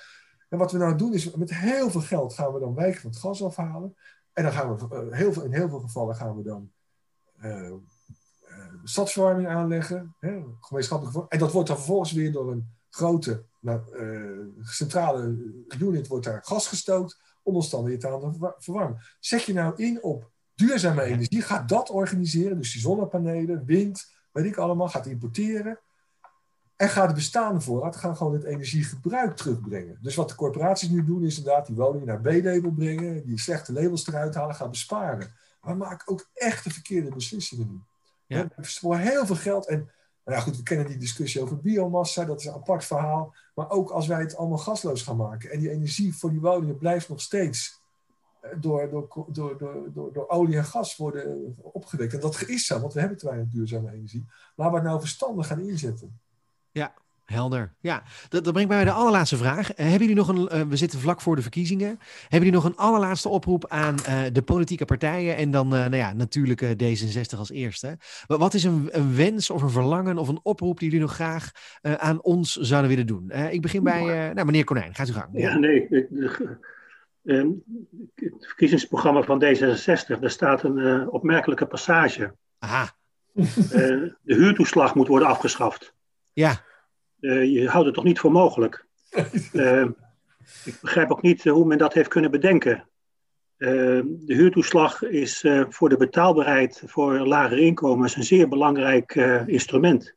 [0.48, 3.10] En wat we nou doen is, met heel veel geld gaan we dan wijken van
[3.10, 3.96] het gas afhalen.
[4.32, 6.72] En dan gaan we, heel veel, in heel veel gevallen gaan we dan
[8.84, 13.80] stadsverwarming aanleggen, hè, gemeenschappelijke En dat wordt dan vervolgens weer door een grote nou,
[14.62, 15.36] centrale
[15.78, 19.00] unit wordt daar gas gestookt om ons dan weer te aan verwarmen.
[19.20, 24.44] Zet je nou in op duurzame energie, ga dat organiseren, dus die zonnepanelen, wind, weet
[24.44, 25.80] ik allemaal, gaat importeren.
[26.76, 29.98] En gaat de bestaande voorraad gaan gewoon het energiegebruik terugbrengen.
[30.02, 33.72] Dus wat de corporaties nu doen, is inderdaad die woningen naar B-label brengen, die slechte
[33.72, 35.32] labels eruit halen, gaan besparen.
[35.60, 37.80] Maar we maken ook echt de verkeerde beslissingen nu.
[38.26, 38.48] Ja.
[38.80, 39.66] We heel veel geld.
[39.66, 39.90] En
[40.24, 43.34] nou ja, goed, we kennen die discussie over biomassa, dat is een apart verhaal.
[43.54, 46.78] Maar ook als wij het allemaal gasloos gaan maken en die energie voor die woningen
[46.78, 47.82] blijft nog steeds
[48.40, 49.58] eh, door, door, door,
[49.92, 52.14] door, door, olie en gas worden opgewekt.
[52.14, 54.26] En dat is zo, want we hebben te weinig duurzame energie.
[54.56, 56.20] Laten we het nou verstandig gaan inzetten.
[56.70, 56.94] Ja,
[57.30, 57.74] helder.
[57.80, 59.70] Ja, dat, dat brengt mij bij de allerlaatste vraag.
[59.70, 61.98] Uh, hebben jullie nog een, uh, we zitten vlak voor de verkiezingen.
[62.20, 66.12] Hebben jullie nog een allerlaatste oproep aan uh, de politieke partijen en dan nou ja,
[66.12, 67.98] natuurlijk D66 als eerste?
[68.26, 71.50] Wat is een, een, wens of een verlangen of een oproep die jullie nog graag
[71.82, 73.30] aan ons zouden willen doen?
[73.50, 74.94] ik begin bij nou, meneer Konijn.
[74.94, 75.28] Gaat u gang.
[75.32, 75.88] Ja, nee.
[77.24, 77.48] Ehm,
[78.14, 82.34] het verkiezingsprogramma van D66, daar staat een opmerkelijke passage.
[82.58, 82.96] Aha.
[83.32, 85.94] de huurtoeslag moet worden afgeschaft.
[86.32, 86.66] Ja.
[87.20, 88.86] Uh, je houdt het toch niet voor mogelijk?
[89.52, 89.82] Uh,
[90.64, 92.88] ik begrijp ook niet hoe men dat heeft kunnen bedenken.
[93.58, 99.14] De huurtoeslag is voor de betaalbaarheid voor lagere inkomens een zeer belangrijk
[99.46, 100.16] instrument.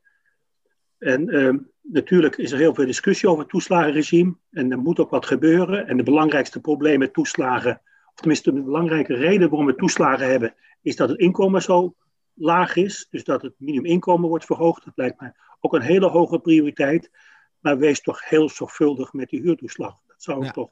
[0.97, 4.35] En ehm, natuurlijk is er heel veel discussie over het toeslagenregime.
[4.51, 5.87] En er moet ook wat gebeuren.
[5.87, 10.53] En de belangrijkste probleem met toeslagen, of tenminste de belangrijke reden waarom we toeslagen hebben,
[10.81, 11.95] is dat het inkomen zo
[12.33, 13.07] laag is.
[13.09, 14.85] Dus dat het minimuminkomen wordt verhoogd.
[14.85, 17.11] Dat lijkt mij ook een hele hoge prioriteit.
[17.59, 19.97] Maar wees toch heel zorgvuldig met die huurtoeslag.
[20.07, 20.69] Dat zou ik toch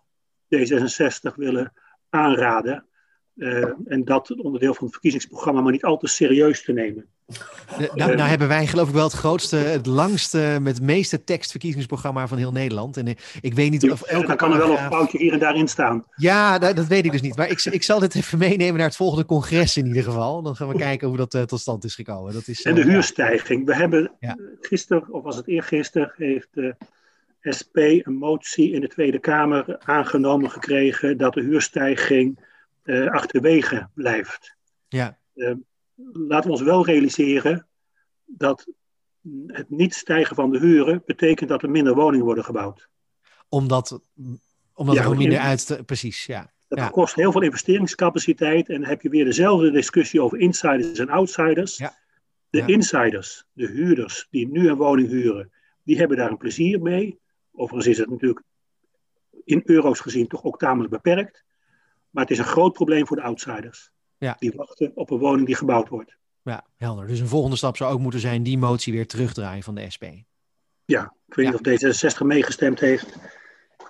[0.56, 1.74] D66 willen
[2.10, 2.88] aanraden.
[3.36, 7.10] Uh, en dat onderdeel van het verkiezingsprogramma maar niet al te serieus te nemen.
[7.96, 12.28] nou, nou, hebben wij geloof ik wel het grootste, het langste, met het meeste tekstverkiezingsprogramma
[12.28, 12.98] van heel Nederland.
[12.98, 13.08] En
[13.42, 14.28] ik weet niet of elke...
[14.28, 16.06] Dan kan er wel een foutje hier en daar in staan.
[16.16, 17.36] Ja, dat, dat, weet ik dus niet.
[17.36, 20.42] Maar ik, ik zal dit even meenemen naar het volgende congres in ieder geval.
[20.42, 22.34] Dan gaan we kijken hoe dat uh, tot stand is gekomen.
[22.34, 23.66] Dat is, en de huurstijging.
[23.66, 24.38] We hebben ja.
[24.62, 26.76] gisteren, of was het eergisteren, heeft de
[27.58, 32.40] SP een motie in de Tweede Kamer aangenomen gekregen dat de huurstijging
[32.84, 34.56] uh, achterwege blijft.
[34.88, 35.18] Ja.
[36.12, 37.68] Laten we ons wel realiseren
[38.26, 38.68] dat
[39.48, 42.90] het niet stijgen van de huren betekent dat er minder woningen worden gebouwd.
[43.50, 44.02] Omdat,
[44.74, 45.82] omdat ja, er minder uit...
[45.86, 46.52] Precies, ja.
[46.68, 46.90] Dat ja.
[46.90, 51.78] kost heel veel investeringscapaciteit en dan heb je weer dezelfde discussie over insiders en outsiders.
[51.78, 51.98] Ja.
[52.50, 55.52] De insiders, de huurders die nu een woning huren,
[55.84, 57.20] die hebben daar een plezier mee.
[57.52, 58.44] Overigens is het natuurlijk
[59.44, 61.44] in euro's gezien toch ook tamelijk beperkt.
[62.10, 63.92] Maar het is een groot probleem voor de outsiders.
[64.20, 64.36] Ja.
[64.40, 66.18] Die wachten op een woning die gebouwd wordt.
[66.44, 67.08] Ja, helder.
[67.08, 70.06] Dus een volgende stap zou ook moeten zijn die motie weer terugdraaien van de SP.
[70.86, 73.18] Ja, ik weet niet of D66 meegestemd heeft.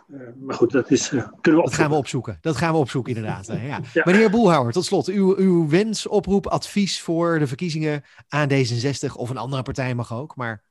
[0.08, 2.38] Uh, maar goed, dat, is, uh, kunnen we dat gaan we opzoeken.
[2.42, 3.48] Dat gaan we opzoeken, inderdaad.
[3.48, 3.80] ja.
[3.94, 4.02] ja.
[4.06, 5.08] Meneer Boelhouwer, tot slot.
[5.08, 10.14] Uw, uw wens, oproep, advies voor de verkiezingen aan D66 of een andere partij mag
[10.14, 10.36] ook.
[10.36, 10.64] Maar...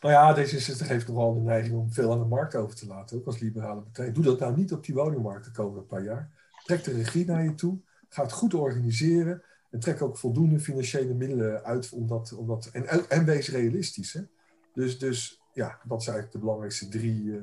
[0.00, 3.16] Nou ja, D66 heeft nogal de neiging om veel aan de markt over te laten,
[3.16, 4.12] ook als liberale partij.
[4.12, 6.30] Doe dat nou niet op die woningmarkt de komende paar jaar.
[6.64, 7.78] Trek de regie naar je toe.
[8.14, 9.42] Ga het goed organiseren.
[9.70, 11.92] En trek ook voldoende financiële middelen uit.
[11.92, 14.12] Om dat, om dat, en, en wees realistisch.
[14.12, 14.20] Hè?
[14.74, 17.42] Dus, dus ja, dat zijn eigenlijk de belangrijkste drie uh,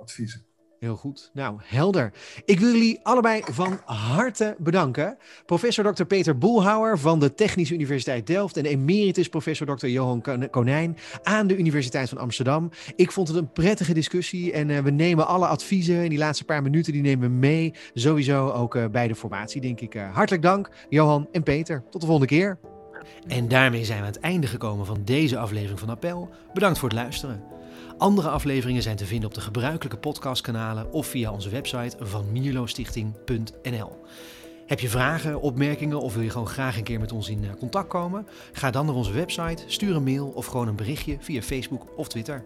[0.00, 0.44] adviezen.
[0.82, 1.30] Heel goed.
[1.32, 2.12] Nou, helder.
[2.44, 5.18] Ik wil jullie allebei van harte bedanken.
[5.46, 6.04] Professor Dr.
[6.04, 9.86] Peter Boelhouwer van de Technische Universiteit Delft en emeritus professor Dr.
[9.86, 12.70] Johan Konijn aan de Universiteit van Amsterdam.
[12.96, 16.44] Ik vond het een prettige discussie en uh, we nemen alle adviezen in die laatste
[16.44, 17.74] paar minuten, die nemen we mee.
[17.94, 19.94] Sowieso ook uh, bij de formatie, denk ik.
[19.94, 21.84] Uh, hartelijk dank, Johan en Peter.
[21.90, 22.58] Tot de volgende keer.
[23.26, 26.28] En daarmee zijn we aan het einde gekomen van deze aflevering van Appel.
[26.52, 27.52] Bedankt voor het luisteren.
[27.98, 34.00] Andere afleveringen zijn te vinden op de gebruikelijke podcastkanalen of via onze website van mierlostichting.nl.
[34.66, 37.50] Heb je vragen, opmerkingen of wil je gewoon graag een keer met ons in eh,
[37.58, 38.26] contact komen?
[38.52, 42.08] Ga dan naar onze website, stuur een mail of gewoon een berichtje via Facebook of
[42.08, 42.42] Twitter.